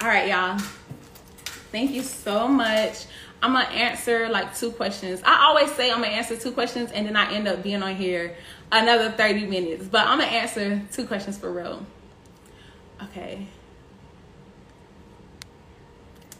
All 0.00 0.08
right, 0.08 0.28
y'all. 0.28 0.58
Thank 1.70 1.92
you 1.92 2.02
so 2.02 2.46
much. 2.46 3.06
I'm 3.42 3.52
gonna 3.52 3.64
answer 3.66 4.28
like 4.28 4.56
two 4.56 4.70
questions. 4.70 5.20
I 5.24 5.46
always 5.46 5.70
say 5.72 5.90
I'm 5.90 6.02
gonna 6.02 6.14
answer 6.14 6.36
two 6.36 6.52
questions 6.52 6.90
and 6.92 7.06
then 7.06 7.16
I 7.16 7.32
end 7.32 7.46
up 7.46 7.62
being 7.62 7.82
on 7.82 7.96
here 7.96 8.36
another 8.72 9.10
30 9.10 9.46
minutes. 9.46 9.86
But 9.86 10.06
I'm 10.06 10.18
gonna 10.18 10.30
answer 10.30 10.82
two 10.92 11.06
questions 11.06 11.36
for 11.36 11.52
real. 11.52 11.84
Okay. 13.02 13.46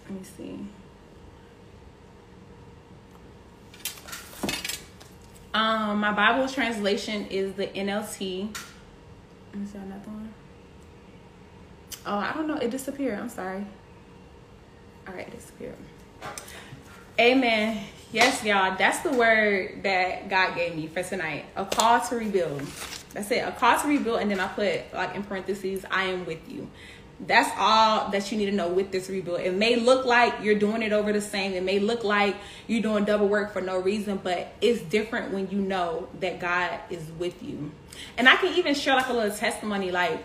Let 0.08 0.18
me 0.18 0.24
see. 0.36 0.66
Um, 5.54 6.00
my 6.00 6.10
Bible 6.10 6.48
translation 6.48 7.26
is 7.28 7.52
the 7.54 7.68
NLT. 7.68 8.18
Me 9.54 9.66
see 9.66 9.78
another 9.78 10.10
one. 10.10 10.34
Oh, 12.04 12.16
I 12.16 12.32
don't 12.32 12.48
know. 12.48 12.56
It 12.56 12.72
disappeared. 12.72 13.20
I'm 13.20 13.28
sorry. 13.28 13.64
All 15.06 15.14
right, 15.14 15.28
it 15.28 15.30
disappeared. 15.30 15.76
Amen. 17.20 17.84
Yes, 18.12 18.42
y'all. 18.42 18.76
That's 18.76 18.98
the 19.00 19.12
word 19.12 19.84
that 19.84 20.28
God 20.28 20.56
gave 20.56 20.74
me 20.74 20.88
for 20.88 21.04
tonight. 21.04 21.44
A 21.54 21.64
call 21.64 22.00
to 22.00 22.16
rebuild. 22.16 22.62
That's 23.12 23.30
it. 23.30 23.46
A 23.46 23.52
call 23.52 23.78
to 23.80 23.86
rebuild, 23.86 24.20
and 24.20 24.30
then 24.32 24.40
I 24.40 24.48
put 24.48 24.92
like 24.92 25.14
in 25.14 25.22
parentheses, 25.22 25.84
I 25.88 26.06
am 26.06 26.26
with 26.26 26.50
you. 26.50 26.68
That's 27.20 27.50
all 27.57 28.11
that 28.11 28.31
you 28.33 28.38
need 28.38 28.46
to 28.46 28.53
know 28.53 28.68
with 28.68 28.90
this 28.90 29.09
rebuild. 29.09 29.40
It 29.40 29.55
may 29.55 29.77
look 29.77 30.05
like 30.05 30.35
you're 30.42 30.59
doing 30.59 30.83
it 30.83 30.92
over 30.92 31.12
the 31.12 31.20
same. 31.20 31.53
It 31.53 31.62
may 31.62 31.79
look 31.79 32.03
like 32.05 32.37
you're 32.66 32.83
doing 32.83 33.05
double 33.05 33.29
work 33.29 33.53
for 33.53 33.61
no 33.61 33.79
reason, 33.79 34.20
but 34.22 34.53
it's 34.61 34.83
different 34.83 35.33
when 35.33 35.48
you 35.50 35.59
know 35.59 36.09
that 36.20 36.40
God 36.40 36.81
is 36.90 37.05
with 37.18 37.42
you. 37.42 37.70
And 38.18 38.29
I 38.29 38.37
can 38.37 38.55
even 38.55 38.74
share 38.74 38.96
like 38.96 39.09
a 39.09 39.12
little 39.12 39.37
testimony, 39.37 39.92
like, 39.92 40.22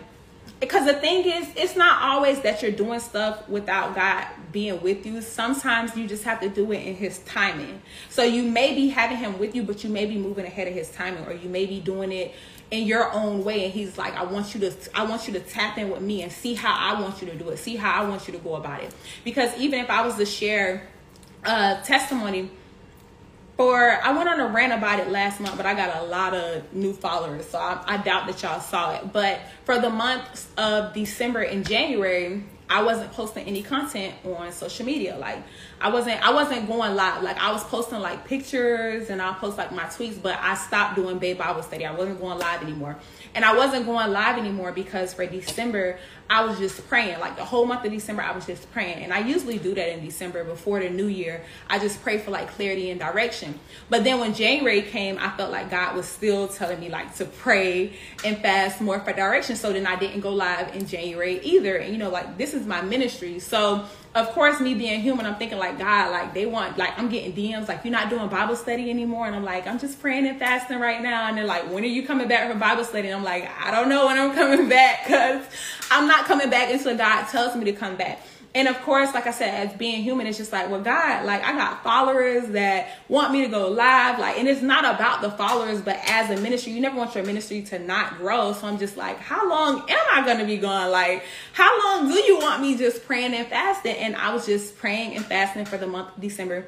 because 0.58 0.84
the 0.84 0.94
thing 0.94 1.24
is, 1.24 1.48
it's 1.56 1.76
not 1.76 2.02
always 2.02 2.40
that 2.40 2.60
you're 2.60 2.72
doing 2.72 3.00
stuff 3.00 3.48
without 3.48 3.94
God 3.94 4.26
being 4.52 4.82
with 4.82 5.06
you. 5.06 5.22
Sometimes 5.22 5.96
you 5.96 6.06
just 6.06 6.24
have 6.24 6.40
to 6.40 6.50
do 6.50 6.70
it 6.72 6.86
in 6.86 6.96
His 6.96 7.20
timing. 7.20 7.80
So 8.10 8.24
you 8.24 8.42
may 8.42 8.74
be 8.74 8.88
having 8.88 9.16
Him 9.16 9.38
with 9.38 9.54
you, 9.54 9.62
but 9.62 9.84
you 9.84 9.90
may 9.90 10.04
be 10.04 10.18
moving 10.18 10.44
ahead 10.44 10.68
of 10.68 10.74
His 10.74 10.90
timing, 10.90 11.24
or 11.24 11.32
you 11.32 11.48
may 11.48 11.64
be 11.64 11.80
doing 11.80 12.12
it 12.12 12.34
in 12.70 12.86
your 12.86 13.12
own 13.12 13.42
way 13.42 13.64
and 13.64 13.72
he's 13.72 13.98
like 13.98 14.14
i 14.14 14.22
want 14.22 14.54
you 14.54 14.60
to 14.60 14.72
i 14.94 15.02
want 15.02 15.26
you 15.26 15.32
to 15.32 15.40
tap 15.40 15.76
in 15.76 15.90
with 15.90 16.00
me 16.00 16.22
and 16.22 16.30
see 16.30 16.54
how 16.54 16.74
i 16.74 17.00
want 17.00 17.20
you 17.20 17.28
to 17.28 17.34
do 17.34 17.48
it. 17.48 17.56
See 17.56 17.76
how 17.76 18.02
i 18.02 18.08
want 18.08 18.28
you 18.28 18.32
to 18.32 18.38
go 18.38 18.54
about 18.54 18.82
it. 18.82 18.94
Because 19.24 19.56
even 19.58 19.80
if 19.80 19.90
i 19.90 20.04
was 20.04 20.16
to 20.16 20.26
share 20.26 20.86
a 21.44 21.80
testimony 21.84 22.50
for 23.56 23.98
i 24.04 24.12
went 24.12 24.28
on 24.28 24.38
a 24.40 24.46
rant 24.46 24.72
about 24.72 25.00
it 25.00 25.10
last 25.10 25.40
month 25.40 25.56
but 25.56 25.66
i 25.66 25.74
got 25.74 26.02
a 26.02 26.04
lot 26.04 26.34
of 26.34 26.72
new 26.72 26.92
followers 26.92 27.46
so 27.48 27.58
i, 27.58 27.82
I 27.86 27.96
doubt 27.96 28.26
that 28.26 28.42
y'all 28.42 28.60
saw 28.60 28.94
it. 28.94 29.12
But 29.12 29.40
for 29.64 29.78
the 29.78 29.90
months 29.90 30.48
of 30.56 30.94
december 30.94 31.40
and 31.40 31.66
january 31.66 32.44
I 32.70 32.82
wasn't 32.82 33.10
posting 33.12 33.46
any 33.46 33.62
content 33.62 34.14
on 34.24 34.52
social 34.52 34.86
media. 34.86 35.18
Like 35.18 35.38
I 35.80 35.90
wasn't 35.90 36.22
I 36.26 36.32
wasn't 36.32 36.68
going 36.68 36.94
live. 36.94 37.22
Like 37.22 37.36
I 37.38 37.50
was 37.50 37.64
posting 37.64 37.98
like 37.98 38.24
pictures 38.24 39.10
and 39.10 39.20
I'll 39.20 39.34
post 39.34 39.58
like 39.58 39.72
my 39.72 39.84
tweets, 39.84 40.22
but 40.22 40.38
I 40.40 40.54
stopped 40.54 40.94
doing 40.94 41.18
Babe 41.18 41.36
Bible 41.36 41.64
study. 41.64 41.84
I 41.84 41.92
wasn't 41.92 42.20
going 42.20 42.38
live 42.38 42.62
anymore. 42.62 42.96
And 43.34 43.44
I 43.44 43.56
wasn't 43.56 43.86
going 43.86 44.12
live 44.12 44.38
anymore 44.38 44.70
because 44.70 45.12
for 45.12 45.26
December, 45.26 45.98
I 46.30 46.44
was 46.44 46.58
just 46.58 46.86
praying. 46.88 47.18
Like 47.18 47.36
the 47.36 47.44
whole 47.44 47.66
month 47.66 47.84
of 47.84 47.90
December, 47.90 48.22
I 48.22 48.30
was 48.30 48.46
just 48.46 48.70
praying. 48.70 49.02
And 49.02 49.12
I 49.12 49.18
usually 49.18 49.58
do 49.58 49.74
that 49.74 49.92
in 49.92 50.04
December 50.04 50.44
before 50.44 50.78
the 50.78 50.88
new 50.88 51.08
year. 51.08 51.42
I 51.68 51.80
just 51.80 52.00
pray 52.02 52.18
for 52.18 52.30
like 52.30 52.48
clarity 52.50 52.90
and 52.90 53.00
direction. 53.00 53.58
But 53.88 54.04
then 54.04 54.20
when 54.20 54.32
January 54.32 54.82
came, 54.82 55.18
I 55.18 55.30
felt 55.30 55.50
like 55.50 55.70
God 55.70 55.96
was 55.96 56.06
still 56.06 56.46
telling 56.46 56.78
me 56.78 56.88
like 56.88 57.16
to 57.16 57.24
pray 57.24 57.94
and 58.24 58.38
fast 58.38 58.80
more 58.80 59.00
for 59.00 59.12
direction. 59.12 59.56
So 59.56 59.72
then 59.72 59.88
I 59.88 59.96
didn't 59.96 60.20
go 60.20 60.32
live 60.32 60.72
in 60.76 60.86
January 60.86 61.40
either. 61.40 61.76
And 61.76 61.92
you 61.92 61.98
know, 61.98 62.10
like 62.10 62.38
this 62.38 62.54
is 62.54 62.64
my 62.64 62.80
ministry. 62.80 63.40
So 63.40 63.84
of 64.12 64.30
course, 64.30 64.58
me 64.58 64.74
being 64.74 65.00
human, 65.00 65.24
I'm 65.24 65.36
thinking 65.36 65.58
like 65.58 65.78
God, 65.78 66.10
like 66.10 66.34
they 66.34 66.44
want, 66.44 66.76
like 66.76 66.98
I'm 66.98 67.08
getting 67.08 67.32
DMs, 67.32 67.68
like 67.68 67.84
you're 67.84 67.92
not 67.92 68.10
doing 68.10 68.26
Bible 68.26 68.56
study 68.56 68.90
anymore, 68.90 69.26
and 69.26 69.36
I'm 69.36 69.44
like, 69.44 69.68
I'm 69.68 69.78
just 69.78 70.00
praying 70.00 70.26
and 70.26 70.36
fasting 70.36 70.80
right 70.80 71.00
now, 71.00 71.28
and 71.28 71.38
they're 71.38 71.44
like, 71.44 71.70
when 71.70 71.84
are 71.84 71.86
you 71.86 72.04
coming 72.04 72.26
back 72.26 72.50
from 72.50 72.58
Bible 72.58 72.82
study? 72.82 73.06
And 73.06 73.16
I'm 73.16 73.22
like, 73.22 73.48
I 73.60 73.70
don't 73.70 73.88
know 73.88 74.06
when 74.06 74.18
I'm 74.18 74.34
coming 74.34 74.68
back, 74.68 75.06
cause 75.06 75.44
I'm 75.92 76.08
not 76.08 76.19
coming 76.26 76.50
back 76.50 76.72
until 76.72 76.96
God 76.96 77.26
tells 77.28 77.56
me 77.56 77.64
to 77.64 77.72
come 77.72 77.96
back. 77.96 78.20
And 78.52 78.66
of 78.66 78.80
course, 78.82 79.14
like 79.14 79.28
I 79.28 79.30
said, 79.30 79.68
as 79.68 79.76
being 79.76 80.02
human, 80.02 80.26
it's 80.26 80.36
just 80.36 80.52
like, 80.52 80.68
well, 80.68 80.80
God, 80.80 81.24
like 81.24 81.44
I 81.44 81.52
got 81.52 81.84
followers 81.84 82.48
that 82.48 82.88
want 83.08 83.32
me 83.32 83.42
to 83.42 83.48
go 83.48 83.68
live. 83.68 84.18
Like, 84.18 84.38
and 84.38 84.48
it's 84.48 84.60
not 84.60 84.84
about 84.84 85.22
the 85.22 85.30
followers, 85.30 85.80
but 85.80 86.00
as 86.04 86.36
a 86.36 86.42
ministry, 86.42 86.72
you 86.72 86.80
never 86.80 86.96
want 86.96 87.14
your 87.14 87.24
ministry 87.24 87.62
to 87.62 87.78
not 87.78 88.18
grow. 88.18 88.52
So 88.52 88.66
I'm 88.66 88.78
just 88.78 88.96
like, 88.96 89.18
how 89.18 89.48
long 89.48 89.88
am 89.88 90.06
I 90.10 90.24
going 90.24 90.38
to 90.38 90.46
be 90.46 90.56
gone? 90.56 90.90
Like, 90.90 91.22
how 91.52 91.78
long 91.84 92.08
do 92.08 92.18
you 92.18 92.38
want 92.38 92.60
me 92.60 92.76
just 92.76 93.06
praying 93.06 93.34
and 93.34 93.46
fasting? 93.46 93.94
And 93.94 94.16
I 94.16 94.34
was 94.34 94.46
just 94.46 94.76
praying 94.78 95.14
and 95.14 95.24
fasting 95.24 95.64
for 95.64 95.76
the 95.76 95.86
month 95.86 96.16
of 96.16 96.20
December 96.20 96.66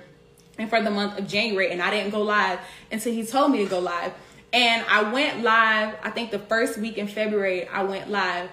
and 0.58 0.70
for 0.70 0.80
the 0.80 0.90
month 0.90 1.18
of 1.18 1.26
January. 1.26 1.72
And 1.72 1.82
I 1.82 1.90
didn't 1.90 2.12
go 2.12 2.22
live 2.22 2.60
until 2.92 3.12
he 3.12 3.26
told 3.26 3.50
me 3.50 3.58
to 3.64 3.68
go 3.68 3.80
live. 3.80 4.12
And 4.52 4.84
I 4.88 5.10
went 5.10 5.42
live, 5.42 5.96
I 6.04 6.10
think 6.10 6.30
the 6.30 6.38
first 6.38 6.78
week 6.78 6.96
in 6.96 7.08
February, 7.08 7.66
I 7.66 7.82
went 7.82 8.08
live 8.08 8.50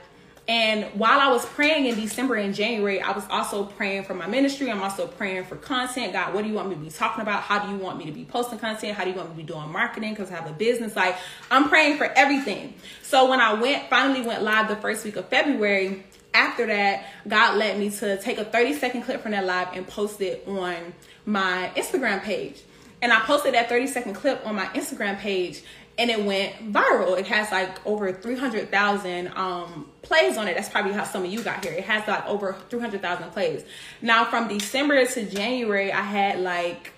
and 0.50 0.86
while 0.96 1.20
I 1.20 1.28
was 1.28 1.46
praying 1.46 1.86
in 1.86 1.94
December 1.94 2.34
and 2.34 2.56
January, 2.56 3.00
I 3.00 3.12
was 3.12 3.24
also 3.30 3.66
praying 3.66 4.06
for 4.06 4.16
my 4.16 4.26
ministry. 4.26 4.72
I'm 4.72 4.82
also 4.82 5.06
praying 5.06 5.44
for 5.46 5.56
content. 5.56 6.12
God, 6.12 6.34
what 6.34 6.42
do 6.42 6.50
you 6.50 6.56
want 6.56 6.70
me 6.70 6.74
to 6.74 6.82
be 6.82 6.90
talking 6.90 7.22
about? 7.22 7.44
How 7.44 7.60
do 7.60 7.72
you 7.72 7.78
want 7.78 8.00
me 8.00 8.06
to 8.06 8.12
be 8.12 8.26
posting 8.26 8.58
content? 8.58 8.98
How 8.98 9.04
do 9.04 9.12
you 9.12 9.16
want 9.16 9.30
me 9.30 9.36
to 9.36 9.48
be 9.48 9.54
doing 9.54 9.72
marketing? 9.72 10.10
Because 10.16 10.32
I 10.32 10.38
have 10.38 10.50
a 10.50 10.54
business. 10.54 10.96
Like 10.96 11.16
I'm 11.52 11.70
praying 11.70 12.00
for 12.00 12.06
everything. 12.06 12.74
So 13.04 13.30
when 13.30 13.40
I 13.40 13.54
went, 13.54 13.92
finally 13.92 14.26
went 14.26 14.42
live 14.42 14.68
the 14.70 14.76
first 14.78 15.06
week 15.06 15.18
of 15.18 15.28
February, 15.30 16.04
after 16.34 16.66
that, 16.66 17.06
God 17.28 17.58
led 17.58 17.78
me 17.78 17.92
to 17.92 18.20
take 18.20 18.40
a 18.40 18.46
30 18.46 18.74
second 18.74 19.04
clip 19.04 19.22
from 19.22 19.34
that 19.34 19.46
live 19.46 19.68
and 19.74 19.88
post 19.88 20.20
it 20.20 20.44
on 20.48 20.96
my 21.28 21.70
Instagram 21.76 22.24
page. 22.24 22.64
And 23.04 23.14
I 23.14 23.20
posted 23.20 23.54
that 23.54 23.70
30 23.70 23.86
second 23.86 24.14
clip 24.16 24.46
on 24.48 24.56
my 24.56 24.66
Instagram 24.70 25.20
page 25.20 25.62
and 26.00 26.10
it 26.10 26.24
went 26.24 26.72
viral. 26.72 27.20
It 27.20 27.28
has 27.28 27.52
like 27.52 27.86
over 27.86 28.14
300,000 28.14 29.28
um, 29.36 29.92
plays 30.02 30.38
on 30.38 30.48
it. 30.48 30.56
That's 30.56 30.70
probably 30.70 30.94
how 30.94 31.04
some 31.04 31.26
of 31.26 31.30
you 31.30 31.44
got 31.44 31.64
here. 31.64 31.74
It 31.74 31.84
has 31.84 32.08
like 32.08 32.26
over 32.26 32.56
300,000 32.70 33.32
plays. 33.32 33.66
Now, 34.02 34.24
from 34.24 34.48
December 34.48 35.06
to 35.06 35.26
January, 35.26 35.92
I 35.92 36.02
had 36.02 36.40
like, 36.40 36.94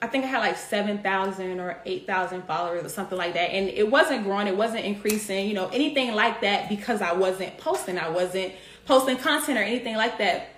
I 0.00 0.06
think 0.06 0.24
I 0.24 0.28
had 0.28 0.38
like 0.38 0.56
7,000 0.56 1.60
or 1.60 1.82
8,000 1.84 2.42
followers 2.46 2.82
or 2.82 2.88
something 2.88 3.18
like 3.18 3.34
that. 3.34 3.52
And 3.52 3.68
it 3.68 3.90
wasn't 3.90 4.24
growing, 4.24 4.46
it 4.46 4.56
wasn't 4.56 4.86
increasing, 4.86 5.46
you 5.46 5.52
know, 5.52 5.68
anything 5.68 6.14
like 6.14 6.40
that 6.40 6.70
because 6.70 7.02
I 7.02 7.12
wasn't 7.12 7.58
posting. 7.58 7.98
I 7.98 8.08
wasn't 8.08 8.54
posting 8.86 9.18
content 9.18 9.58
or 9.58 9.62
anything 9.62 9.96
like 9.96 10.16
that. 10.16 10.48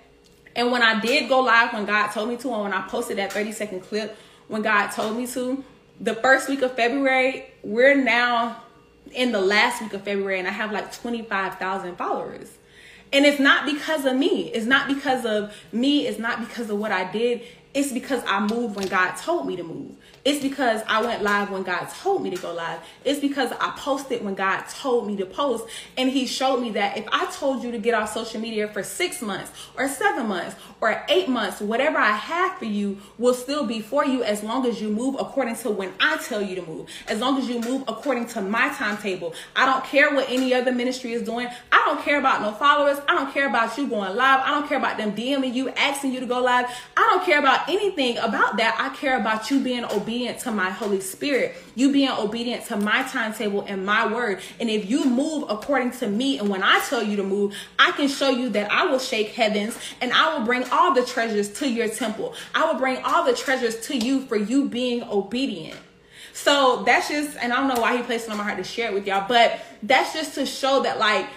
And 0.55 0.71
when 0.71 0.83
I 0.83 1.01
did 1.01 1.27
go 1.27 1.41
live 1.41 1.73
when 1.73 1.85
God 1.85 2.11
told 2.11 2.29
me 2.29 2.37
to, 2.37 2.53
and 2.53 2.63
when 2.63 2.73
I 2.73 2.87
posted 2.87 3.17
that 3.17 3.33
30 3.33 3.51
second 3.51 3.81
clip 3.81 4.15
when 4.47 4.61
God 4.61 4.87
told 4.91 5.17
me 5.17 5.27
to, 5.27 5.65
the 5.99 6.15
first 6.15 6.49
week 6.49 6.61
of 6.61 6.75
February, 6.75 7.45
we're 7.63 7.95
now 7.95 8.63
in 9.13 9.31
the 9.31 9.41
last 9.41 9.81
week 9.81 9.93
of 9.93 10.03
February 10.03 10.39
and 10.39 10.47
I 10.47 10.51
have 10.51 10.71
like 10.71 10.93
25,000 10.93 11.95
followers. 11.95 12.49
And 13.11 13.25
it's 13.25 13.39
not 13.39 13.65
because 13.65 14.05
of 14.05 14.15
me. 14.15 14.51
It's 14.51 14.65
not 14.65 14.87
because 14.87 15.25
of 15.25 15.55
me. 15.71 16.07
It's 16.07 16.17
not 16.17 16.39
because 16.39 16.69
of 16.69 16.79
what 16.79 16.91
I 16.91 17.11
did. 17.11 17.41
It's 17.73 17.91
because 17.91 18.23
I 18.25 18.39
moved 18.39 18.75
when 18.75 18.87
God 18.87 19.15
told 19.15 19.47
me 19.47 19.55
to 19.55 19.63
move. 19.63 19.95
It's 20.25 20.41
because 20.41 20.81
I 20.87 21.01
went 21.01 21.21
live 21.21 21.51
when 21.51 21.63
God 21.63 21.85
told 22.01 22.23
me 22.23 22.29
to 22.29 22.41
go 22.41 22.53
live. 22.53 22.79
It's 23.03 23.19
because 23.19 23.51
I 23.59 23.73
posted 23.75 24.23
when 24.23 24.35
God 24.35 24.61
told 24.69 25.05
me 25.05 25.17
to 25.17 25.25
post. 25.25 25.65
And 25.97 26.09
He 26.09 26.27
showed 26.27 26.61
me 26.61 26.71
that 26.71 26.97
if 26.97 27.05
I 27.11 27.25
told 27.25 27.61
you 27.61 27.71
to 27.71 27.77
get 27.77 27.93
off 27.93 28.13
social 28.13 28.39
media 28.39 28.69
for 28.69 28.83
six 28.83 29.21
months 29.21 29.51
or 29.77 29.89
seven 29.89 30.27
months 30.27 30.55
or 30.79 31.03
eight 31.09 31.27
months, 31.27 31.59
whatever 31.59 31.97
I 31.97 32.11
have 32.11 32.57
for 32.57 32.63
you 32.63 32.99
will 33.17 33.33
still 33.33 33.65
be 33.65 33.81
for 33.81 34.05
you 34.05 34.23
as 34.23 34.43
long 34.43 34.65
as 34.65 34.81
you 34.81 34.87
move 34.87 35.17
according 35.19 35.57
to 35.57 35.69
when 35.69 35.91
I 35.99 36.15
tell 36.15 36.41
you 36.41 36.55
to 36.55 36.61
move. 36.61 36.87
As 37.09 37.19
long 37.19 37.37
as 37.37 37.49
you 37.49 37.59
move 37.59 37.83
according 37.89 38.27
to 38.27 38.41
my 38.41 38.69
timetable. 38.69 39.33
I 39.57 39.65
don't 39.65 39.83
care 39.83 40.15
what 40.15 40.29
any 40.29 40.53
other 40.53 40.71
ministry 40.71 41.11
is 41.11 41.23
doing. 41.23 41.49
I 41.69 41.83
don't 41.85 42.01
care 42.01 42.17
about 42.17 42.41
no 42.41 42.53
followers. 42.53 42.97
I 43.09 43.13
don't 43.13 43.33
care 43.33 43.47
about 43.49 43.77
you 43.77 43.87
going 43.87 44.15
live. 44.15 44.39
I 44.39 44.51
don't 44.51 44.69
care 44.69 44.77
about 44.77 44.97
them 44.97 45.11
DMing 45.11 45.53
you, 45.53 45.67
asking 45.71 46.13
you 46.13 46.21
to 46.21 46.25
go 46.25 46.41
live. 46.41 46.67
I 46.95 47.01
don't 47.11 47.25
care 47.25 47.39
about 47.39 47.67
anything 47.67 48.17
about 48.19 48.55
that. 48.55 48.77
I 48.79 48.95
care 48.95 49.19
about 49.19 49.51
you 49.51 49.61
being 49.61 49.83
obedient 49.83 50.12
obedient 50.13 50.39
to 50.39 50.51
my 50.51 50.69
Holy 50.69 51.01
Spirit, 51.01 51.55
you 51.73 51.91
being 51.91 52.11
obedient 52.11 52.65
to 52.65 52.77
my 52.77 53.01
timetable 53.03 53.61
and 53.67 53.83
my 53.83 54.11
word. 54.11 54.39
And 54.59 54.69
if 54.69 54.87
you 54.87 55.05
move 55.05 55.49
according 55.49 55.91
to 55.93 56.07
me, 56.07 56.37
and 56.37 56.49
when 56.49 56.61
I 56.61 56.79
tell 56.87 57.01
you 57.01 57.15
to 57.15 57.23
move, 57.23 57.55
I 57.79 57.91
can 57.91 58.07
show 58.07 58.29
you 58.29 58.49
that 58.49 58.71
I 58.71 58.85
will 58.85 58.99
shake 58.99 59.29
heavens 59.29 59.75
and 60.01 60.13
I 60.13 60.37
will 60.37 60.45
bring 60.45 60.65
all 60.69 60.93
the 60.93 61.03
treasures 61.03 61.51
to 61.53 61.67
your 61.67 61.87
temple. 61.87 62.35
I 62.53 62.71
will 62.71 62.79
bring 62.79 62.97
all 63.03 63.25
the 63.25 63.33
treasures 63.33 63.79
to 63.87 63.97
you 63.97 64.25
for 64.27 64.35
you 64.35 64.69
being 64.69 65.03
obedient. 65.03 65.79
So 66.33 66.83
that's 66.83 67.09
just, 67.09 67.35
and 67.37 67.51
I 67.51 67.57
don't 67.57 67.73
know 67.73 67.81
why 67.81 67.97
he 67.97 68.03
placed 68.03 68.27
it 68.27 68.31
on 68.31 68.37
my 68.37 68.43
heart 68.43 68.57
to 68.57 68.63
share 68.63 68.89
it 68.89 68.93
with 68.93 69.07
y'all, 69.07 69.27
but 69.27 69.59
that's 69.81 70.13
just 70.13 70.35
to 70.35 70.45
show 70.45 70.83
that, 70.83 70.99
like, 70.99 71.27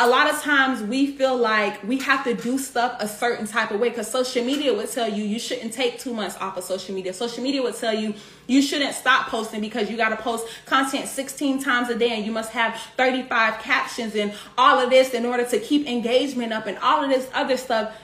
a 0.00 0.08
lot 0.08 0.30
of 0.30 0.40
times 0.40 0.82
we 0.82 1.12
feel 1.14 1.36
like 1.36 1.86
we 1.86 1.98
have 1.98 2.24
to 2.24 2.32
do 2.32 2.56
stuff 2.56 2.96
a 3.00 3.06
certain 3.06 3.46
type 3.46 3.70
of 3.70 3.78
way 3.78 3.90
because 3.90 4.10
social 4.10 4.42
media 4.42 4.72
would 4.72 4.90
tell 4.90 5.06
you 5.06 5.22
you 5.22 5.38
shouldn't 5.38 5.74
take 5.74 5.98
two 5.98 6.14
months 6.14 6.38
off 6.38 6.56
of 6.56 6.64
social 6.64 6.94
media. 6.94 7.12
Social 7.12 7.42
media 7.42 7.60
would 7.60 7.76
tell 7.76 7.92
you 7.92 8.14
you 8.46 8.62
shouldn't 8.62 8.94
stop 8.94 9.26
posting 9.26 9.60
because 9.60 9.90
you 9.90 9.98
got 9.98 10.08
to 10.08 10.16
post 10.16 10.46
content 10.64 11.06
16 11.06 11.62
times 11.62 11.90
a 11.90 11.94
day 11.94 12.12
and 12.12 12.24
you 12.24 12.32
must 12.32 12.50
have 12.52 12.80
35 12.96 13.60
captions 13.60 14.14
and 14.14 14.32
all 14.56 14.78
of 14.78 14.88
this 14.88 15.12
in 15.12 15.26
order 15.26 15.44
to 15.44 15.60
keep 15.60 15.86
engagement 15.86 16.54
up 16.54 16.66
and 16.66 16.78
all 16.78 17.04
of 17.04 17.10
this 17.10 17.28
other 17.34 17.58
stuff 17.58 17.94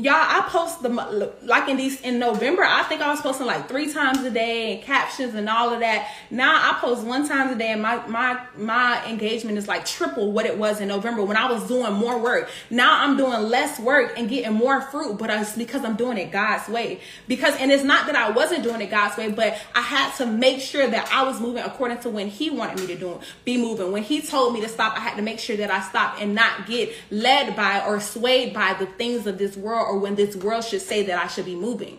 y'all 0.00 0.14
i 0.14 0.46
post 0.48 0.80
the 0.80 1.32
like 1.42 1.68
in 1.68 1.76
these 1.76 2.00
in 2.02 2.20
november 2.20 2.62
i 2.62 2.84
think 2.84 3.00
i 3.00 3.10
was 3.10 3.20
posting 3.20 3.46
like 3.46 3.68
three 3.68 3.92
times 3.92 4.18
a 4.18 4.30
day 4.30 4.74
and 4.74 4.84
captions 4.84 5.34
and 5.34 5.48
all 5.48 5.72
of 5.72 5.80
that. 5.80 6.08
Now 6.30 6.54
i 6.54 6.78
post 6.80 7.04
one 7.04 7.26
time 7.26 7.52
a 7.52 7.58
day 7.58 7.72
and 7.72 7.82
my 7.82 8.06
my 8.06 8.40
my 8.56 9.04
engagement 9.08 9.58
is 9.58 9.66
like 9.66 9.84
triple 9.84 10.30
what 10.30 10.46
it 10.46 10.56
was 10.56 10.80
in 10.80 10.88
november 10.88 11.24
when 11.24 11.36
i 11.36 11.50
was 11.50 11.66
doing 11.66 11.92
more 11.94 12.18
work. 12.18 12.48
Now 12.70 13.02
i'm 13.02 13.16
doing 13.16 13.42
less 13.42 13.80
work 13.80 14.14
and 14.16 14.28
getting 14.28 14.52
more 14.52 14.80
fruit 14.80 15.18
but 15.18 15.30
it's 15.30 15.56
because 15.56 15.84
i'm 15.84 15.96
doing 15.96 16.16
it 16.16 16.30
god's 16.30 16.68
way. 16.68 17.00
Because 17.26 17.56
and 17.56 17.72
it's 17.72 17.84
not 17.84 18.06
that 18.06 18.14
i 18.14 18.30
wasn't 18.30 18.62
doing 18.62 18.80
it 18.80 18.90
god's 18.90 19.16
way 19.16 19.30
but 19.30 19.58
i 19.74 19.80
had 19.80 20.14
to 20.18 20.26
make 20.26 20.60
sure 20.60 20.86
that 20.86 21.10
i 21.12 21.24
was 21.24 21.40
moving 21.40 21.62
according 21.64 21.98
to 21.98 22.08
when 22.08 22.28
he 22.28 22.50
wanted 22.50 22.78
me 22.78 22.86
to 22.86 22.96
do 22.96 23.20
be 23.44 23.56
moving. 23.56 23.90
When 23.90 24.02
he 24.04 24.20
told 24.20 24.54
me 24.54 24.60
to 24.60 24.68
stop 24.68 24.96
i 24.96 25.00
had 25.00 25.16
to 25.16 25.22
make 25.22 25.40
sure 25.40 25.56
that 25.56 25.70
i 25.70 25.80
stopped 25.80 26.20
and 26.20 26.34
not 26.34 26.66
get 26.66 26.92
led 27.10 27.56
by 27.56 27.84
or 27.84 28.00
swayed 28.00 28.54
by 28.54 28.74
the 28.74 28.86
things 28.86 29.26
of 29.26 29.38
this 29.38 29.56
world 29.56 29.87
or 29.88 29.98
when 29.98 30.14
this 30.14 30.36
world 30.36 30.64
should 30.64 30.82
say 30.82 31.04
that 31.04 31.18
I 31.18 31.26
should 31.26 31.46
be 31.46 31.56
moving. 31.56 31.98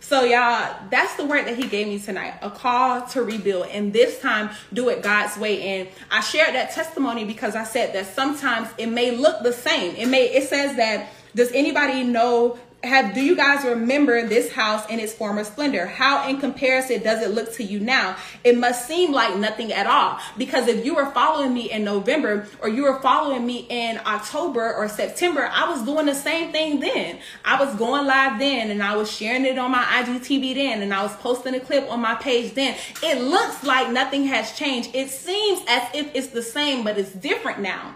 So, 0.00 0.22
y'all, 0.22 0.76
that's 0.88 1.16
the 1.16 1.26
word 1.26 1.46
that 1.46 1.56
he 1.56 1.66
gave 1.66 1.88
me 1.88 1.98
tonight 1.98 2.34
a 2.40 2.48
call 2.48 3.02
to 3.08 3.22
rebuild. 3.22 3.66
And 3.66 3.92
this 3.92 4.20
time, 4.20 4.50
do 4.72 4.88
it 4.88 5.02
God's 5.02 5.36
way. 5.36 5.60
And 5.62 5.88
I 6.12 6.20
shared 6.20 6.54
that 6.54 6.70
testimony 6.70 7.24
because 7.24 7.56
I 7.56 7.64
said 7.64 7.92
that 7.94 8.14
sometimes 8.14 8.68
it 8.78 8.86
may 8.86 9.16
look 9.16 9.42
the 9.42 9.52
same. 9.52 9.96
It 9.96 10.06
may, 10.06 10.26
it 10.26 10.48
says 10.48 10.76
that, 10.76 11.08
does 11.34 11.50
anybody 11.52 12.04
know 12.04 12.56
have 12.86 13.14
do 13.14 13.20
you 13.20 13.36
guys 13.36 13.64
remember 13.64 14.26
this 14.26 14.52
house 14.52 14.88
in 14.88 14.98
its 15.00 15.12
former 15.12 15.44
splendor? 15.44 15.86
How 15.86 16.28
in 16.28 16.38
comparison 16.38 17.02
does 17.02 17.22
it 17.22 17.30
look 17.30 17.52
to 17.54 17.64
you 17.64 17.80
now? 17.80 18.16
It 18.44 18.56
must 18.56 18.86
seem 18.86 19.12
like 19.12 19.36
nothing 19.36 19.72
at 19.72 19.86
all 19.86 20.18
because 20.38 20.68
if 20.68 20.84
you 20.84 20.94
were 20.94 21.10
following 21.10 21.52
me 21.52 21.70
in 21.70 21.84
november 21.84 22.46
or 22.60 22.68
you 22.68 22.82
were 22.82 23.00
following 23.00 23.44
me 23.44 23.66
in 23.68 23.98
october 23.98 24.74
or 24.74 24.88
september 24.88 25.48
i 25.52 25.68
was 25.68 25.82
doing 25.84 26.06
the 26.06 26.14
same 26.14 26.52
thing 26.52 26.80
then. 26.80 27.18
I 27.44 27.62
was 27.62 27.74
going 27.76 28.06
live 28.06 28.38
then 28.38 28.70
and 28.70 28.82
i 28.82 28.96
was 28.96 29.10
sharing 29.10 29.44
it 29.44 29.58
on 29.58 29.70
my 29.70 29.82
igtv 29.82 30.54
then 30.54 30.82
and 30.82 30.94
i 30.94 31.02
was 31.02 31.14
posting 31.16 31.54
a 31.54 31.60
clip 31.60 31.90
on 31.90 32.00
my 32.00 32.14
page 32.14 32.54
then. 32.54 32.76
It 33.02 33.22
looks 33.22 33.64
like 33.64 33.90
nothing 33.90 34.24
has 34.26 34.52
changed. 34.52 34.94
It 34.94 35.10
seems 35.10 35.60
as 35.68 35.82
if 35.94 36.14
it's 36.14 36.28
the 36.28 36.42
same 36.42 36.84
but 36.84 36.98
it's 36.98 37.12
different 37.12 37.60
now. 37.60 37.94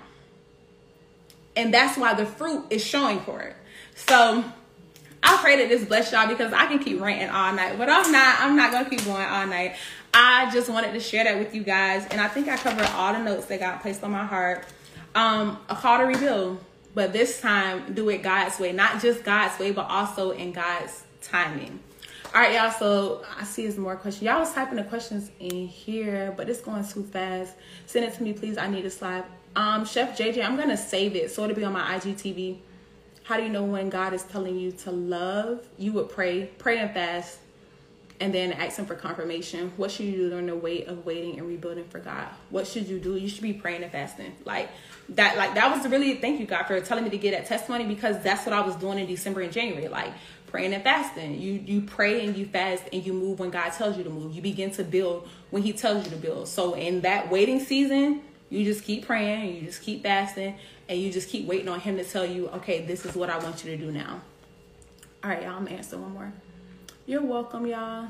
And 1.56 1.74
that's 1.74 1.98
why 1.98 2.14
the 2.14 2.26
fruit 2.26 2.64
is 2.70 2.84
showing 2.84 3.20
for 3.20 3.40
it. 3.40 3.56
So 3.94 4.44
I 5.22 5.36
pray 5.42 5.56
that 5.56 5.68
this 5.68 5.84
bless 5.84 6.12
y'all 6.12 6.28
because 6.28 6.52
I 6.52 6.66
can 6.66 6.78
keep 6.78 7.00
ranting 7.00 7.28
all 7.28 7.52
night, 7.52 7.76
but 7.76 7.88
I'm 7.90 8.10
not. 8.10 8.40
I'm 8.40 8.56
not 8.56 8.72
gonna 8.72 8.88
keep 8.88 9.04
going 9.04 9.24
all 9.24 9.46
night. 9.46 9.76
I 10.14 10.50
just 10.50 10.68
wanted 10.68 10.92
to 10.92 11.00
share 11.00 11.24
that 11.24 11.38
with 11.38 11.54
you 11.54 11.62
guys, 11.62 12.06
and 12.10 12.20
I 12.20 12.28
think 12.28 12.48
I 12.48 12.56
covered 12.56 12.86
all 12.94 13.12
the 13.12 13.20
notes 13.20 13.46
that 13.46 13.60
got 13.60 13.82
placed 13.82 14.02
on 14.02 14.10
my 14.10 14.24
heart. 14.24 14.64
Um, 15.14 15.58
a 15.68 15.74
call 15.74 15.98
to 15.98 16.04
rebuild, 16.04 16.64
but 16.94 17.12
this 17.12 17.40
time 17.40 17.92
do 17.94 18.08
it 18.08 18.22
God's 18.22 18.58
way, 18.58 18.72
not 18.72 19.00
just 19.02 19.22
God's 19.24 19.58
way, 19.58 19.72
but 19.72 19.86
also 19.90 20.30
in 20.30 20.52
God's 20.52 21.04
timing. 21.22 21.80
All 22.32 22.40
right, 22.40 22.54
y'all. 22.54 22.70
So 22.70 23.24
I 23.38 23.44
see 23.44 23.64
there's 23.64 23.76
more 23.76 23.96
questions. 23.96 24.22
Y'all 24.22 24.38
was 24.38 24.52
typing 24.52 24.76
the 24.76 24.84
questions 24.84 25.30
in 25.40 25.66
here, 25.66 26.32
but 26.36 26.48
it's 26.48 26.60
going 26.60 26.86
too 26.86 27.02
fast. 27.02 27.54
Send 27.86 28.04
it 28.04 28.14
to 28.14 28.22
me, 28.22 28.32
please. 28.32 28.56
I 28.56 28.68
need 28.68 28.84
a 28.86 28.90
slide. 28.90 29.24
Um, 29.56 29.84
Chef 29.84 30.16
JJ, 30.16 30.44
I'm 30.44 30.56
gonna 30.56 30.76
save 30.76 31.16
it 31.16 31.30
so 31.30 31.44
it'll 31.44 31.56
be 31.56 31.64
on 31.64 31.72
my 31.72 31.98
IGTV. 31.98 32.58
How 33.30 33.36
do 33.36 33.44
you 33.44 33.48
know 33.48 33.62
when 33.62 33.90
God 33.90 34.12
is 34.12 34.24
telling 34.24 34.58
you 34.58 34.72
to 34.72 34.90
love? 34.90 35.64
You 35.78 35.92
would 35.92 36.08
pray, 36.08 36.50
pray 36.58 36.78
and 36.78 36.92
fast, 36.92 37.38
and 38.18 38.34
then 38.34 38.52
ask 38.52 38.76
him 38.76 38.86
for 38.86 38.96
confirmation. 38.96 39.72
What 39.76 39.92
should 39.92 40.06
you 40.06 40.16
do 40.16 40.30
during 40.30 40.46
the 40.46 40.56
wait 40.56 40.88
of 40.88 41.06
waiting 41.06 41.38
and 41.38 41.46
rebuilding 41.46 41.84
for 41.84 42.00
God? 42.00 42.26
What 42.48 42.66
should 42.66 42.88
you 42.88 42.98
do? 42.98 43.14
You 43.14 43.28
should 43.28 43.44
be 43.44 43.52
praying 43.52 43.84
and 43.84 43.92
fasting. 43.92 44.34
Like 44.44 44.68
that, 45.10 45.36
like 45.36 45.54
that 45.54 45.70
was 45.70 45.88
really 45.88 46.16
thank 46.16 46.40
you 46.40 46.46
God 46.46 46.64
for 46.64 46.80
telling 46.80 47.04
me 47.04 47.10
to 47.10 47.18
get 47.18 47.30
that 47.30 47.46
testimony 47.46 47.84
because 47.84 48.20
that's 48.20 48.44
what 48.44 48.52
I 48.52 48.62
was 48.62 48.74
doing 48.74 48.98
in 48.98 49.06
December 49.06 49.42
and 49.42 49.52
January. 49.52 49.86
Like 49.86 50.12
praying 50.48 50.74
and 50.74 50.82
fasting. 50.82 51.40
You 51.40 51.52
you 51.52 51.82
pray 51.82 52.26
and 52.26 52.36
you 52.36 52.46
fast 52.46 52.82
and 52.92 53.06
you 53.06 53.12
move 53.12 53.38
when 53.38 53.50
God 53.50 53.70
tells 53.70 53.96
you 53.96 54.02
to 54.02 54.10
move. 54.10 54.34
You 54.34 54.42
begin 54.42 54.72
to 54.72 54.82
build 54.82 55.28
when 55.50 55.62
He 55.62 55.72
tells 55.72 56.04
you 56.04 56.10
to 56.10 56.16
build. 56.16 56.48
So 56.48 56.74
in 56.74 57.02
that 57.02 57.30
waiting 57.30 57.60
season, 57.60 58.22
you 58.48 58.64
just 58.64 58.82
keep 58.82 59.06
praying, 59.06 59.54
you 59.54 59.62
just 59.62 59.82
keep 59.82 60.02
fasting, 60.02 60.56
and 60.90 61.00
you 61.00 61.10
just 61.12 61.28
keep 61.30 61.46
waiting 61.46 61.68
on 61.68 61.78
Him 61.80 61.96
to 61.96 62.04
tell 62.04 62.26
you, 62.26 62.48
okay, 62.48 62.84
this 62.84 63.06
is 63.06 63.14
what 63.14 63.30
I 63.30 63.38
want 63.38 63.64
you 63.64 63.70
to 63.70 63.76
do 63.76 63.92
now. 63.92 64.20
All 65.22 65.30
right, 65.30 65.42
y'all. 65.42 65.52
I'm 65.52 65.64
gonna 65.64 65.76
answer 65.76 65.96
one 65.96 66.12
more. 66.12 66.32
You're 67.06 67.22
welcome, 67.22 67.64
y'all. 67.64 68.08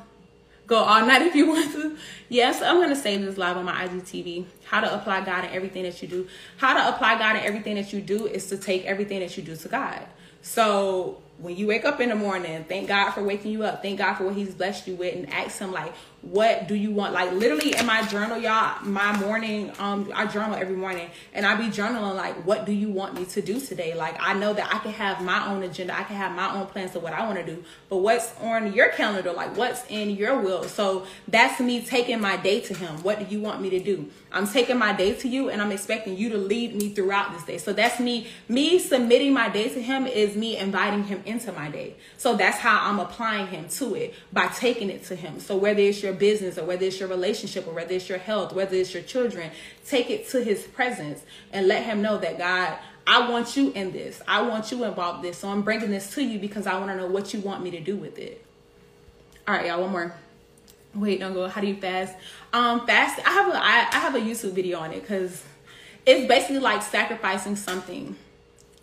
Go 0.66 0.76
all 0.76 1.04
night 1.04 1.22
if 1.22 1.34
you 1.34 1.48
want 1.48 1.72
to. 1.72 1.98
Yes, 2.30 2.62
I'm 2.62 2.80
gonna 2.80 2.96
save 2.96 3.20
this 3.20 3.36
live 3.36 3.58
on 3.58 3.66
my 3.66 3.86
IGTV. 3.86 4.46
How 4.64 4.80
to 4.80 4.94
apply 4.94 5.26
God 5.26 5.44
in 5.44 5.50
everything 5.50 5.82
that 5.82 6.00
you 6.00 6.08
do. 6.08 6.26
How 6.56 6.72
to 6.72 6.94
apply 6.94 7.18
God 7.18 7.36
in 7.36 7.42
everything 7.42 7.74
that 7.74 7.92
you 7.92 8.00
do 8.00 8.26
is 8.26 8.46
to 8.48 8.56
take 8.56 8.86
everything 8.86 9.20
that 9.20 9.36
you 9.36 9.42
do 9.42 9.56
to 9.56 9.68
God. 9.68 10.06
So 10.40 11.20
when 11.36 11.56
you 11.56 11.66
wake 11.66 11.84
up 11.84 12.00
in 12.00 12.08
the 12.08 12.14
morning, 12.14 12.64
thank 12.64 12.88
God 12.88 13.10
for 13.10 13.22
waking 13.22 13.52
you 13.52 13.64
up. 13.64 13.82
Thank 13.82 13.98
God 13.98 14.14
for 14.14 14.24
what 14.24 14.34
He's 14.34 14.54
blessed 14.54 14.86
you 14.88 14.94
with, 14.94 15.14
and 15.14 15.30
ask 15.30 15.58
Him 15.58 15.72
like, 15.72 15.92
what 16.22 16.68
do 16.68 16.74
you 16.74 16.90
want? 16.90 17.14
Like 17.14 17.32
literally 17.32 17.74
in 17.74 17.86
my 17.86 18.06
journal, 18.06 18.38
y'all, 18.38 18.82
my 18.84 19.16
morning, 19.18 19.72
um, 19.78 20.10
I 20.14 20.26
journal 20.26 20.54
every 20.54 20.76
morning, 20.76 21.10
and 21.32 21.46
I 21.46 21.56
be 21.56 21.68
journaling 21.68 22.14
like, 22.14 22.44
what 22.44 22.66
do 22.66 22.72
you 22.72 22.90
want 22.90 23.14
me 23.14 23.24
to 23.26 23.40
do 23.40 23.58
today? 23.58 23.94
Like 23.94 24.16
I 24.20 24.34
know 24.34 24.52
that 24.52 24.74
I 24.74 24.78
can 24.80 24.92
have 24.92 25.22
my 25.22 25.46
own 25.48 25.62
agenda, 25.62 25.98
I 25.98 26.02
can 26.02 26.16
have 26.16 26.32
my 26.32 26.54
own 26.54 26.66
plans 26.66 26.94
of 26.94 27.02
what 27.02 27.14
I 27.14 27.26
want 27.26 27.38
to 27.38 27.46
do, 27.46 27.64
but 27.88 27.98
what's 27.98 28.36
on 28.40 28.72
your 28.74 28.90
calendar? 28.90 29.32
Like 29.32 29.56
what's 29.56 29.84
in 29.88 30.10
your 30.10 30.40
will? 30.40 30.64
So 30.64 31.06
that's 31.26 31.58
me 31.60 31.82
taking 31.82 32.20
my 32.20 32.36
day 32.36 32.60
to 32.60 32.74
Him. 32.74 33.02
What 33.02 33.18
do 33.18 33.24
you 33.24 33.40
want 33.40 33.62
me 33.62 33.70
to 33.70 33.80
do? 33.80 34.10
I'm 34.32 34.46
taking 34.46 34.78
my 34.78 34.92
day 34.92 35.14
to 35.14 35.28
you, 35.28 35.48
and 35.48 35.60
I'm 35.60 35.72
expecting 35.72 36.16
you 36.16 36.28
to 36.30 36.38
lead 36.38 36.74
me 36.74 36.90
throughout 36.90 37.32
this 37.32 37.44
day. 37.44 37.58
So 37.58 37.72
that's 37.72 37.98
me. 37.98 38.28
Me 38.48 38.78
submitting 38.78 39.32
my 39.32 39.48
day 39.48 39.68
to 39.70 39.82
Him 39.82 40.06
is 40.06 40.36
me 40.36 40.56
inviting 40.56 41.04
Him 41.04 41.22
into 41.24 41.50
my 41.52 41.70
day. 41.70 41.96
So 42.18 42.36
that's 42.36 42.58
how 42.58 42.78
I'm 42.88 43.00
applying 43.00 43.46
Him 43.46 43.68
to 43.70 43.94
it 43.94 44.14
by 44.32 44.48
taking 44.48 44.90
it 44.90 45.04
to 45.04 45.16
Him. 45.16 45.40
So 45.40 45.56
whether 45.56 45.80
it's 45.80 46.02
your 46.02 46.09
your 46.10 46.18
business 46.18 46.58
or 46.58 46.64
whether 46.64 46.84
it's 46.84 46.98
your 46.98 47.08
relationship 47.08 47.66
or 47.66 47.72
whether 47.72 47.92
it's 47.92 48.08
your 48.08 48.18
health, 48.18 48.52
whether 48.52 48.74
it's 48.76 48.92
your 48.92 49.02
children, 49.02 49.50
take 49.86 50.10
it 50.10 50.28
to 50.30 50.42
his 50.42 50.62
presence 50.64 51.22
and 51.52 51.68
let 51.68 51.84
him 51.84 52.02
know 52.02 52.18
that 52.18 52.38
God, 52.38 52.76
I 53.06 53.30
want 53.30 53.56
you 53.56 53.70
in 53.72 53.92
this. 53.92 54.20
I 54.26 54.42
want 54.42 54.70
you 54.70 54.84
involved 54.84 55.24
in 55.24 55.30
this. 55.30 55.38
So 55.38 55.48
I'm 55.48 55.62
bringing 55.62 55.90
this 55.90 56.14
to 56.14 56.22
you 56.22 56.38
because 56.38 56.66
I 56.66 56.78
want 56.78 56.90
to 56.90 56.96
know 56.96 57.06
what 57.06 57.32
you 57.32 57.40
want 57.40 57.62
me 57.62 57.70
to 57.72 57.80
do 57.80 57.96
with 57.96 58.18
it. 58.18 58.44
All 59.46 59.54
right, 59.54 59.66
y'all, 59.66 59.80
one 59.80 59.92
more. 59.92 60.14
Wait, 60.94 61.20
don't 61.20 61.32
go. 61.32 61.48
How 61.48 61.60
do 61.60 61.68
you 61.68 61.76
fast? 61.76 62.14
Um, 62.52 62.86
fast. 62.86 63.20
I 63.26 63.30
have 63.30 63.48
a 63.48 63.56
I, 63.56 63.88
I 63.92 63.98
have 64.00 64.14
a 64.16 64.20
YouTube 64.20 64.52
video 64.52 64.80
on 64.80 64.92
it 64.92 65.02
because 65.02 65.44
it's 66.04 66.26
basically 66.26 66.58
like 66.58 66.82
sacrificing 66.82 67.54
something 67.54 68.16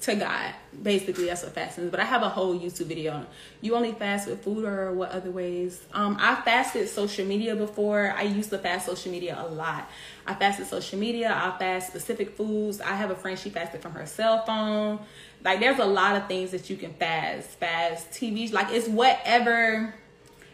to 0.02 0.16
God. 0.16 0.54
Basically, 0.82 1.26
that's 1.26 1.44
what 1.44 1.54
fasting 1.54 1.86
is. 1.86 1.92
But 1.92 2.00
I 2.00 2.06
have 2.06 2.22
a 2.22 2.30
whole 2.30 2.58
YouTube 2.58 2.86
video 2.86 3.14
on 3.14 3.28
you 3.62 3.76
only 3.76 3.94
fast 3.94 4.28
with 4.28 4.44
food 4.44 4.64
or 4.64 4.94
what 4.94 5.12
other 5.12 5.32
ways. 5.32 5.82
Um, 5.92 6.18
I 6.20 6.36
fasted 6.36 6.88
social 6.90 7.26
media 7.26 7.56
before. 7.56 8.14
I 8.16 8.24
used 8.24 8.52
to 8.52 8.60
fast 8.60 8.86
social 8.86 9.12
media 9.12 9.38
a 9.40 9.48
lot. 9.48 9.90
I 10.26 10.36
fasted 10.36 10.68
social 10.68 11.00
media. 11.00 11.34
I 11.34 11.58
fast 11.58 11.88
specific 11.88 12.36
foods. 12.38 12.80
I 12.80 12.94
have 12.96 13.10
a 13.10 13.16
friend 13.16 13.40
she 13.40 13.50
fasted 13.50 13.82
from 13.82 13.94
her 13.94 14.06
cell 14.06 14.46
phone. 14.46 15.00
Like 15.44 15.60
there's 15.60 15.80
a 15.80 15.86
lot 15.86 16.16
of 16.16 16.28
things 16.28 16.52
that 16.52 16.70
you 16.70 16.78
can 16.78 16.94
fast. 16.94 17.50
Fast 17.50 18.12
TVs. 18.12 18.54
Like 18.54 18.72
it's 18.72 18.88
whatever 18.88 19.94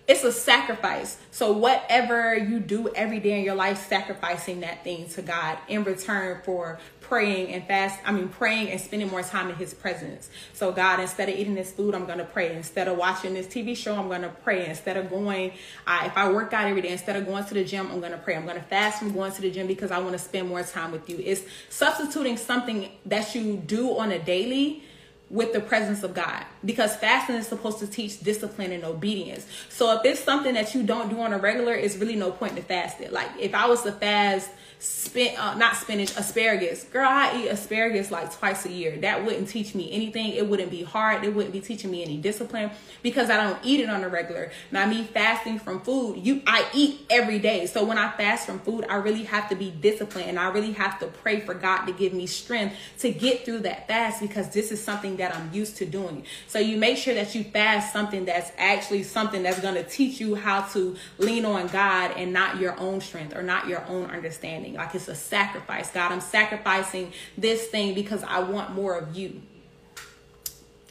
it's 0.06 0.24
a 0.24 0.32
sacrifice. 0.34 1.18
So 1.32 1.54
whatever 1.54 2.36
you 2.36 2.60
do 2.60 2.90
every 2.90 3.20
day 3.20 3.40
in 3.40 3.46
your 3.46 3.56
life, 3.56 3.88
sacrificing 3.88 4.60
that 4.60 4.84
thing 4.84 5.08
to 5.10 5.22
God 5.22 5.58
in 5.70 5.86
return 5.86 6.42
for 6.44 6.78
praying 7.14 7.54
and 7.54 7.64
fast. 7.68 8.00
I 8.04 8.12
mean, 8.12 8.28
praying 8.28 8.72
and 8.72 8.82
spending 8.82 9.08
more 9.08 9.22
time 9.22 9.48
in 9.52 9.56
His 9.56 9.72
presence. 9.72 10.32
So 10.54 10.72
God, 10.72 11.00
instead 11.00 11.30
of 11.30 11.36
eating 11.36 11.54
this 11.54 11.72
food, 11.72 11.94
I'm 11.94 12.08
gonna 12.08 12.26
pray. 12.26 12.56
Instead 12.56 12.88
of 12.88 12.98
watching 12.98 13.36
this 13.36 13.46
TV 13.46 13.78
show, 13.78 13.96
I'm 13.96 14.10
gonna 14.10 14.34
pray. 14.44 14.66
Instead 14.66 14.98
of 14.98 15.12
going, 15.12 15.52
uh, 15.86 16.02
if 16.08 16.18
I 16.18 16.32
work 16.32 16.54
out 16.54 16.66
every 16.68 16.82
day, 16.82 16.90
instead 16.90 17.16
of 17.16 17.28
going 17.28 17.46
to 17.46 17.54
the 17.54 17.64
gym, 17.64 17.92
I'm 17.92 18.02
gonna 18.02 18.18
pray. 18.18 18.36
I'm 18.36 18.48
gonna 18.48 18.64
fast 18.64 18.98
from 18.98 19.12
going 19.14 19.32
to 19.32 19.42
the 19.42 19.52
gym 19.52 19.68
because 19.68 19.92
I 19.92 20.00
want 20.00 20.14
to 20.14 20.18
spend 20.18 20.50
more 20.50 20.64
time 20.64 20.92
with 20.92 21.08
you. 21.08 21.22
It's 21.24 21.44
substituting 21.70 22.36
something 22.36 22.90
that 23.06 23.36
you 23.36 23.58
do 23.58 23.96
on 24.00 24.12
a 24.12 24.18
daily 24.18 24.82
with 25.30 25.54
the 25.54 25.60
presence 25.60 26.02
of 26.02 26.16
God 26.16 26.46
because 26.66 26.96
fasting 26.96 27.36
is 27.36 27.48
supposed 27.48 27.78
to 27.80 27.88
teach 27.88 28.22
discipline 28.22 28.72
and 28.72 28.84
obedience. 28.84 29.46
So 29.70 29.96
if 29.98 30.06
it's 30.06 30.20
something 30.20 30.56
that 30.56 30.74
you 30.74 30.82
don't 30.82 31.10
do 31.10 31.20
on 31.22 31.32
a 31.32 31.38
regular, 31.38 31.74
it's 31.74 31.96
really 31.96 32.16
no 32.16 32.32
point 32.32 32.56
to 32.56 32.64
fast 32.64 33.02
it. 33.02 33.14
Like 33.14 33.30
if 33.40 33.54
I 33.54 33.68
was 33.68 33.84
to 33.84 33.92
fast 33.92 34.50
spin 34.84 35.34
uh, 35.38 35.56
not 35.56 35.78
spinach 35.78 36.12
asparagus. 36.18 36.84
Girl 36.84 37.08
i 37.08 37.38
eat 37.38 37.48
asparagus 37.48 38.12
like 38.12 38.34
twice 38.34 38.66
a 38.66 38.72
year. 38.72 38.98
That 38.98 39.24
wouldn't 39.24 39.48
teach 39.48 39.74
me 39.74 39.90
anything. 39.94 40.34
It 40.34 40.46
wouldn't 40.46 40.72
be 40.72 40.84
hard. 40.84 41.24
It 41.24 41.34
wouldn't 41.34 41.54
be 41.54 41.62
teaching 41.62 41.90
me 41.90 42.04
any 42.04 42.18
discipline 42.18 42.70
because 43.02 43.30
i 43.30 43.38
don't 43.38 43.58
eat 43.64 43.80
it 43.80 43.90
on 43.90 44.04
a 44.04 44.10
regular. 44.10 44.52
Now 44.72 44.86
me 44.86 45.06
fasting 45.06 45.58
from 45.58 45.80
food 45.82 46.18
you 46.18 46.42
i 46.46 46.68
eat 46.74 47.06
every 47.10 47.40
day. 47.40 47.66
So 47.66 47.86
when 47.86 47.98
i 47.98 48.12
fast 48.12 48.46
from 48.46 48.60
food 48.60 48.86
i 48.90 48.96
really 48.96 49.24
have 49.24 49.48
to 49.50 49.56
be 49.56 49.72
disciplined 49.72 50.28
and 50.28 50.38
i 50.38 50.50
really 50.50 50.74
have 50.74 51.00
to 51.00 51.08
pray 51.08 51.40
for 51.40 51.54
god 51.54 51.86
to 51.86 51.94
give 51.94 52.12
me 52.12 52.28
strength 52.28 52.76
to 53.00 53.10
get 53.10 53.46
through 53.46 53.60
that 53.60 53.88
fast 53.88 54.20
because 54.20 54.50
this 54.50 54.70
is 54.70 54.84
something 54.84 55.16
that 55.16 55.34
i'm 55.34 55.50
used 55.54 55.78
to 55.78 55.86
doing. 55.86 56.26
So 56.48 56.60
you 56.60 56.76
make 56.76 56.98
sure 56.98 57.14
that 57.14 57.34
you 57.36 57.46
fast 57.46 57.94
something 57.94 58.26
that's 58.26 58.52
actually 58.58 59.04
something 59.04 59.44
that's 59.44 59.62
going 59.62 59.76
to 59.76 59.84
teach 59.84 60.20
you 60.20 60.36
how 60.36 60.64
to 60.74 60.98
lean 61.20 61.46
on 61.46 61.68
god 61.68 62.12
and 62.18 62.34
not 62.34 62.60
your 62.60 62.78
own 62.82 63.00
strength 63.00 63.34
or 63.34 63.44
not 63.44 63.68
your 63.70 63.86
own 63.86 64.10
understanding 64.12 64.73
like 64.74 64.96
it's 64.96 65.08
a 65.08 65.16
sacrifice. 65.16 65.92
God, 65.92 66.12
I'm 66.12 66.22
sacrificing 66.22 67.14
this 67.38 67.68
thing 67.68 67.94
because 67.94 68.24
I 68.24 68.40
want 68.40 68.74
more 68.74 68.98
of 68.98 69.16
you. 69.16 69.42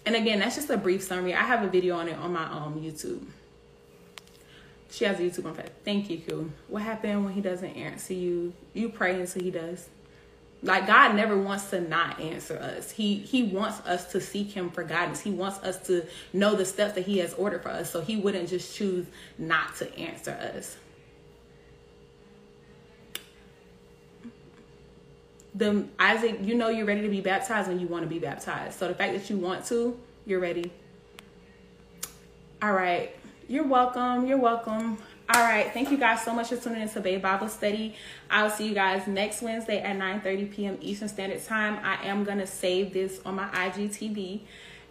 And 0.04 0.16
again, 0.16 0.40
that's 0.40 0.56
just 0.56 0.70
a 0.70 0.76
brief 0.76 1.02
summary. 1.02 1.34
I 1.34 1.42
have 1.42 1.62
a 1.62 1.68
video 1.68 1.96
on 1.96 2.08
it 2.08 2.18
on 2.18 2.32
my 2.32 2.44
um 2.44 2.80
YouTube. 2.80 3.24
She 4.90 5.04
has 5.04 5.18
a 5.18 5.22
YouTube 5.22 5.46
on 5.46 5.54
fact. 5.54 5.70
Thank 5.84 6.10
you. 6.10 6.52
What 6.68 6.82
happened 6.82 7.24
when 7.24 7.32
he 7.32 7.40
doesn't 7.40 7.70
answer 7.70 8.12
you? 8.12 8.52
You 8.74 8.90
pray 8.90 9.18
until 9.18 9.42
he 9.42 9.50
does. 9.50 9.88
Like 10.62 10.86
God 10.86 11.16
never 11.16 11.36
wants 11.36 11.70
to 11.70 11.80
not 11.80 12.20
answer 12.20 12.56
us. 12.58 12.90
He 12.90 13.16
he 13.16 13.44
wants 13.44 13.80
us 13.80 14.12
to 14.12 14.20
seek 14.20 14.52
him 14.52 14.70
for 14.70 14.84
guidance. 14.84 15.20
He 15.20 15.30
wants 15.30 15.58
us 15.60 15.86
to 15.86 16.06
know 16.32 16.54
the 16.54 16.64
steps 16.64 16.94
that 16.94 17.06
he 17.06 17.18
has 17.18 17.34
ordered 17.34 17.62
for 17.62 17.70
us. 17.70 17.90
So 17.90 18.00
he 18.00 18.16
wouldn't 18.16 18.48
just 18.48 18.76
choose 18.76 19.06
not 19.38 19.74
to 19.76 19.98
answer 19.98 20.32
us. 20.32 20.76
The 25.54 25.86
Isaac, 25.98 26.38
you 26.42 26.54
know 26.54 26.68
you're 26.68 26.86
ready 26.86 27.02
to 27.02 27.08
be 27.08 27.20
baptized 27.20 27.68
when 27.68 27.78
you 27.78 27.86
want 27.86 28.04
to 28.04 28.08
be 28.08 28.18
baptized. 28.18 28.78
So 28.78 28.88
the 28.88 28.94
fact 28.94 29.12
that 29.12 29.28
you 29.28 29.36
want 29.36 29.66
to, 29.66 29.98
you're 30.24 30.40
ready. 30.40 30.72
All 32.62 32.72
right. 32.72 33.14
You're 33.48 33.66
welcome. 33.66 34.26
You're 34.26 34.38
welcome. 34.38 34.98
All 35.34 35.42
right. 35.42 35.72
Thank 35.72 35.90
you 35.90 35.96
guys 35.96 36.22
so 36.22 36.32
much 36.32 36.48
for 36.48 36.56
tuning 36.56 36.82
into 36.82 37.00
Bae 37.00 37.18
Bible 37.18 37.48
Study. 37.48 37.94
I'll 38.30 38.50
see 38.50 38.68
you 38.68 38.74
guys 38.74 39.06
next 39.06 39.42
Wednesday 39.42 39.80
at 39.80 39.96
9:30 39.96 40.52
p.m. 40.52 40.78
Eastern 40.80 41.08
Standard 41.08 41.44
Time. 41.44 41.78
I 41.82 42.06
am 42.06 42.24
gonna 42.24 42.46
save 42.46 42.92
this 42.92 43.20
on 43.24 43.34
my 43.36 43.48
IGTV. 43.48 44.40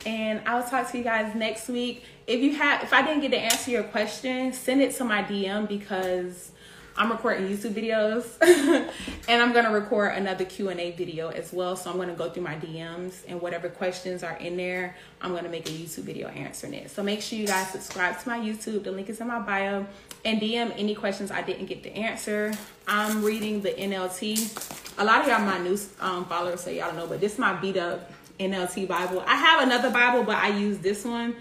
And 0.06 0.41
I'll 0.45 0.67
talk 0.67 0.89
to 0.91 0.97
you 0.97 1.04
guys 1.04 1.36
next 1.36 1.69
week. 1.69 2.04
If 2.28 2.41
you 2.41 2.56
have 2.56 2.84
if 2.84 2.91
I 2.91 3.02
didn't 3.02 3.21
get 3.21 3.32
to 3.32 3.39
answer 3.39 3.71
your 3.71 3.84
question, 3.84 4.52
send 4.54 4.82
it 4.82 4.95
to 4.95 5.04
my 5.04 5.24
DM 5.24 5.67
because 5.67 6.52
I'm 6.97 7.10
recording 7.10 7.47
YouTube 7.47 7.73
videos 7.73 8.25
and 9.30 9.41
I'm 9.41 9.54
going 9.54 9.63
to 9.63 9.71
record 9.71 10.13
another 10.13 10.43
Q&A 10.43 10.91
video 10.91 11.30
as 11.30 11.54
well. 11.54 11.75
So 11.75 11.89
I'm 11.89 11.95
going 11.95 12.10
to 12.10 12.15
go 12.15 12.30
through 12.30 12.43
my 12.43 12.56
DMs 12.56 13.23
and 13.27 13.41
whatever 13.41 13.69
questions 13.69 14.23
are 14.23 14.36
in 14.38 14.58
there, 14.58 14.95
I'm 15.21 15.32
going 15.32 15.45
to 15.45 15.49
make 15.49 15.69
a 15.69 15.71
YouTube 15.71 16.04
video 16.04 16.27
answering 16.27 16.73
it. 16.73 16.91
So 16.91 17.01
make 17.01 17.21
sure 17.21 17.39
you 17.39 17.47
guys 17.47 17.69
subscribe 17.69 18.19
to 18.19 18.30
my 18.30 18.39
YouTube. 18.39 18.84
The 18.84 18.91
link 18.91 19.10
is 19.10 19.21
in 19.21 19.27
my 19.27 19.39
bio 19.39 19.86
and 20.25 20.41
DM 20.41 20.73
any 20.77 20.93
questions 20.93 21.32
I 21.32 21.41
didn't 21.41 21.67
get 21.67 21.82
to 21.84 21.91
answer. 21.95 22.54
I'm 22.88 23.23
reading 23.23 23.62
the 23.62 23.71
NLT. 23.71 24.99
A 24.99 25.06
lot 25.06 25.21
of 25.21 25.27
y'all 25.27 25.39
my 25.39 25.60
new 25.60 25.80
um, 26.01 26.25
followers 26.25 26.62
so 26.62 26.69
y'all 26.69 26.88
don't 26.88 26.97
know, 26.97 27.08
but 27.08 27.21
this 27.21 27.34
is 27.34 27.39
my 27.39 27.54
beat 27.54 27.77
up 27.77 28.12
NLT 28.38 28.88
Bible. 28.88 29.23
I 29.25 29.36
have 29.36 29.63
another 29.63 29.89
Bible, 29.91 30.23
but 30.23 30.36
I 30.36 30.49
use 30.49 30.80
this 30.80 31.06
one 31.06 31.36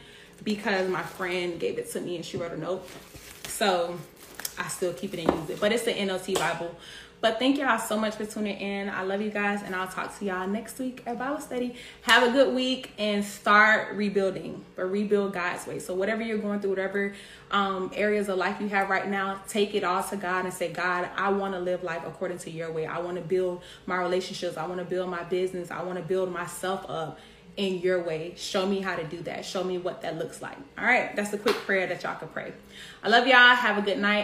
because 0.44 0.88
my 0.88 1.02
friend 1.02 1.58
gave 1.58 1.78
it 1.78 1.90
to 1.90 2.00
me 2.00 2.16
and 2.16 2.24
she 2.24 2.36
wrote 2.36 2.52
a 2.52 2.56
note. 2.56 2.88
So 3.44 3.98
I 4.60 4.68
still 4.68 4.92
keep 4.92 5.14
it 5.14 5.26
and 5.26 5.40
use 5.40 5.50
it. 5.50 5.60
But 5.60 5.72
it's 5.72 5.84
the 5.84 5.92
NLT 5.92 6.34
Bible. 6.34 6.76
But 7.22 7.38
thank 7.38 7.58
y'all 7.58 7.78
so 7.78 7.98
much 7.98 8.14
for 8.14 8.24
tuning 8.24 8.58
in. 8.58 8.88
I 8.88 9.02
love 9.02 9.20
you 9.20 9.28
guys, 9.30 9.62
and 9.62 9.74
I'll 9.74 9.88
talk 9.88 10.18
to 10.18 10.24
y'all 10.24 10.46
next 10.46 10.78
week 10.78 11.02
at 11.04 11.18
Bible 11.18 11.38
study. 11.38 11.74
Have 12.02 12.22
a 12.22 12.32
good 12.32 12.54
week 12.54 12.92
and 12.96 13.22
start 13.22 13.94
rebuilding, 13.94 14.64
but 14.74 14.90
rebuild 14.90 15.34
God's 15.34 15.66
way. 15.66 15.80
So 15.80 15.94
whatever 15.94 16.22
you're 16.22 16.38
going 16.38 16.60
through, 16.60 16.70
whatever 16.70 17.14
um, 17.50 17.90
areas 17.94 18.30
of 18.30 18.38
life 18.38 18.58
you 18.58 18.68
have 18.68 18.88
right 18.88 19.06
now, 19.06 19.42
take 19.48 19.74
it 19.74 19.84
all 19.84 20.02
to 20.04 20.16
God 20.16 20.46
and 20.46 20.54
say, 20.54 20.72
God, 20.72 21.10
I 21.14 21.28
want 21.28 21.52
to 21.52 21.60
live 21.60 21.82
life 21.82 22.02
according 22.06 22.38
to 22.38 22.50
your 22.50 22.72
way. 22.72 22.86
I 22.86 23.00
want 23.00 23.16
to 23.16 23.22
build 23.22 23.62
my 23.84 23.96
relationships. 23.96 24.56
I 24.56 24.66
want 24.66 24.78
to 24.78 24.86
build 24.86 25.10
my 25.10 25.24
business. 25.24 25.70
I 25.70 25.82
want 25.82 25.98
to 25.98 26.04
build 26.04 26.32
myself 26.32 26.86
up 26.88 27.18
in 27.56 27.80
your 27.80 28.02
way. 28.02 28.32
Show 28.36 28.64
me 28.64 28.80
how 28.80 28.96
to 28.96 29.04
do 29.04 29.20
that. 29.22 29.44
Show 29.44 29.62
me 29.62 29.76
what 29.76 30.00
that 30.02 30.16
looks 30.16 30.40
like. 30.40 30.56
All 30.78 30.84
right, 30.84 31.14
that's 31.14 31.32
a 31.34 31.38
quick 31.38 31.56
prayer 31.56 31.86
that 31.88 32.02
y'all 32.02 32.16
can 32.16 32.28
pray. 32.28 32.52
I 33.02 33.08
love 33.08 33.26
y'all. 33.26 33.54
Have 33.54 33.76
a 33.76 33.82
good 33.82 33.98
night. 33.98 34.18